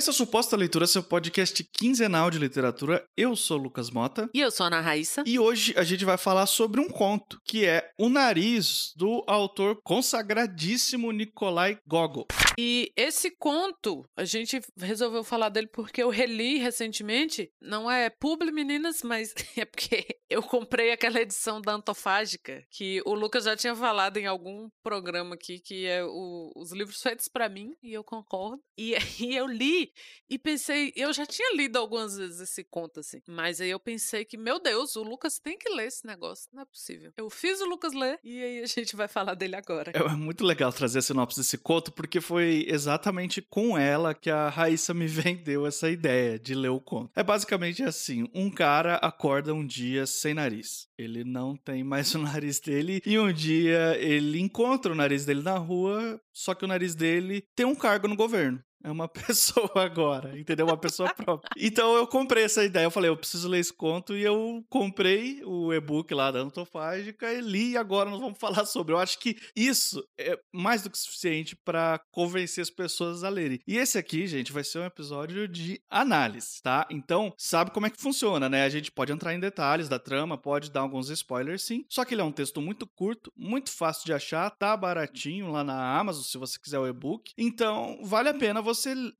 Esse 0.00 0.08
é 0.08 0.12
o 0.12 0.14
Suposta 0.14 0.56
Leitura, 0.56 0.86
seu 0.86 1.02
podcast 1.02 1.62
quinzenal 1.62 2.30
de 2.30 2.38
literatura. 2.38 3.04
Eu 3.14 3.36
sou 3.36 3.58
o 3.58 3.62
Lucas 3.64 3.90
Mota. 3.90 4.30
E 4.32 4.40
eu 4.40 4.50
sou 4.50 4.64
a 4.64 4.68
Ana 4.68 4.80
Raíssa. 4.80 5.22
E 5.26 5.38
hoje 5.38 5.74
a 5.76 5.84
gente 5.84 6.06
vai 6.06 6.16
falar 6.16 6.46
sobre 6.46 6.80
um 6.80 6.88
conto, 6.88 7.38
que 7.44 7.66
é 7.66 7.86
O 7.98 8.08
Nariz, 8.08 8.94
do 8.96 9.22
autor 9.26 9.78
consagradíssimo 9.84 11.12
Nikolai 11.12 11.76
Gogol. 11.86 12.26
E 12.62 12.92
esse 12.94 13.30
conto, 13.30 14.06
a 14.14 14.22
gente 14.22 14.60
resolveu 14.76 15.24
falar 15.24 15.48
dele 15.48 15.66
porque 15.66 16.02
eu 16.02 16.10
reli 16.10 16.58
recentemente. 16.58 17.50
Não 17.58 17.90
é 17.90 18.10
publi, 18.10 18.52
meninas, 18.52 19.02
mas 19.02 19.34
é 19.56 19.64
porque 19.64 20.18
eu 20.28 20.42
comprei 20.42 20.92
aquela 20.92 21.22
edição 21.22 21.58
da 21.58 21.72
Antofágica, 21.72 22.62
que 22.70 23.00
o 23.06 23.14
Lucas 23.14 23.44
já 23.44 23.56
tinha 23.56 23.74
falado 23.74 24.18
em 24.18 24.26
algum 24.26 24.68
programa 24.82 25.36
aqui, 25.36 25.58
que 25.58 25.86
é 25.86 26.04
o, 26.04 26.52
os 26.54 26.70
livros 26.70 27.00
feitos 27.00 27.28
para 27.28 27.48
mim, 27.48 27.74
e 27.82 27.94
eu 27.94 28.04
concordo. 28.04 28.62
E 28.76 28.94
aí 28.94 29.34
eu 29.34 29.46
li 29.46 29.90
e 30.28 30.38
pensei, 30.38 30.92
eu 30.94 31.14
já 31.14 31.24
tinha 31.24 31.56
lido 31.56 31.78
algumas 31.78 32.18
vezes 32.18 32.40
esse 32.40 32.62
conto, 32.62 33.00
assim, 33.00 33.22
mas 33.26 33.58
aí 33.62 33.70
eu 33.70 33.80
pensei 33.80 34.22
que, 34.26 34.36
meu 34.36 34.60
Deus, 34.60 34.96
o 34.96 35.02
Lucas 35.02 35.38
tem 35.38 35.56
que 35.56 35.70
ler 35.70 35.86
esse 35.86 36.06
negócio, 36.06 36.50
não 36.52 36.62
é 36.62 36.66
possível. 36.66 37.10
Eu 37.16 37.30
fiz 37.30 37.62
o 37.62 37.64
Lucas 37.64 37.94
ler 37.94 38.20
e 38.22 38.42
aí 38.42 38.62
a 38.62 38.66
gente 38.66 38.94
vai 38.94 39.08
falar 39.08 39.32
dele 39.32 39.56
agora. 39.56 39.92
É 39.94 40.08
muito 40.10 40.44
legal 40.44 40.70
trazer 40.74 40.98
a 40.98 41.02
sinopse 41.02 41.40
desse 41.40 41.56
conto, 41.56 41.90
porque 41.90 42.20
foi 42.20 42.49
exatamente 42.68 43.40
com 43.42 43.76
ela 43.76 44.14
que 44.14 44.30
a 44.30 44.48
Raíssa 44.48 44.92
me 44.94 45.06
vendeu 45.08 45.66
essa 45.66 45.90
ideia 45.90 46.38
de 46.38 46.54
ler 46.54 46.68
o 46.68 46.80
conto. 46.80 47.10
É 47.14 47.22
basicamente 47.22 47.82
assim: 47.82 48.28
um 48.34 48.50
cara 48.50 48.96
acorda 48.96 49.54
um 49.54 49.66
dia 49.66 50.06
sem 50.06 50.34
nariz. 50.34 50.88
Ele 50.98 51.24
não 51.24 51.56
tem 51.56 51.82
mais 51.82 52.12
o 52.14 52.18
nariz 52.18 52.60
dele, 52.60 53.02
e 53.04 53.18
um 53.18 53.32
dia 53.32 53.96
ele 53.98 54.40
encontra 54.40 54.92
o 54.92 54.96
nariz 54.96 55.24
dele 55.24 55.42
na 55.42 55.56
rua, 55.56 56.20
só 56.32 56.54
que 56.54 56.64
o 56.64 56.68
nariz 56.68 56.94
dele 56.94 57.44
tem 57.54 57.66
um 57.66 57.74
cargo 57.74 58.08
no 58.08 58.16
governo. 58.16 58.62
É 58.82 58.90
uma 58.90 59.08
pessoa 59.08 59.70
agora, 59.74 60.38
entendeu? 60.38 60.66
Uma 60.66 60.76
pessoa 60.76 61.12
própria. 61.12 61.50
Então 61.56 61.94
eu 61.94 62.06
comprei 62.06 62.44
essa 62.44 62.64
ideia. 62.64 62.84
Eu 62.84 62.90
falei, 62.90 63.10
eu 63.10 63.16
preciso 63.16 63.48
ler 63.48 63.58
esse 63.60 63.72
conto. 63.72 64.16
E 64.16 64.22
eu 64.22 64.64
comprei 64.68 65.42
o 65.44 65.72
e-book 65.72 66.12
lá 66.14 66.30
da 66.30 66.40
Antofágica 66.40 67.32
e 67.32 67.40
li. 67.40 67.70
E 67.72 67.76
agora 67.76 68.10
nós 68.10 68.20
vamos 68.20 68.38
falar 68.38 68.64
sobre. 68.64 68.94
Eu 68.94 68.98
acho 68.98 69.18
que 69.18 69.36
isso 69.54 70.02
é 70.18 70.38
mais 70.52 70.82
do 70.82 70.90
que 70.90 70.98
suficiente 70.98 71.54
para 71.54 72.00
convencer 72.10 72.62
as 72.62 72.70
pessoas 72.70 73.22
a 73.22 73.28
lerem. 73.28 73.60
E 73.66 73.76
esse 73.76 73.98
aqui, 73.98 74.26
gente, 74.26 74.52
vai 74.52 74.64
ser 74.64 74.78
um 74.78 74.84
episódio 74.84 75.46
de 75.46 75.80
análise, 75.90 76.62
tá? 76.62 76.86
Então, 76.90 77.32
sabe 77.36 77.70
como 77.70 77.86
é 77.86 77.90
que 77.90 78.00
funciona, 78.00 78.48
né? 78.48 78.64
A 78.64 78.68
gente 78.68 78.90
pode 78.90 79.12
entrar 79.12 79.34
em 79.34 79.40
detalhes 79.40 79.88
da 79.88 79.98
trama, 79.98 80.38
pode 80.38 80.70
dar 80.70 80.80
alguns 80.80 81.10
spoilers, 81.10 81.62
sim. 81.62 81.84
Só 81.88 82.04
que 82.04 82.14
ele 82.14 82.22
é 82.22 82.24
um 82.24 82.32
texto 82.32 82.60
muito 82.60 82.86
curto, 82.86 83.32
muito 83.36 83.70
fácil 83.70 84.06
de 84.06 84.12
achar, 84.12 84.50
tá 84.50 84.76
baratinho 84.76 85.50
lá 85.50 85.62
na 85.62 85.98
Amazon, 85.98 86.22
se 86.22 86.38
você 86.38 86.58
quiser 86.58 86.78
o 86.78 86.86
e-book. 86.86 87.32
Então, 87.36 87.98
vale 88.02 88.28
a 88.28 88.34
pena 88.34 88.62
você 88.62 88.69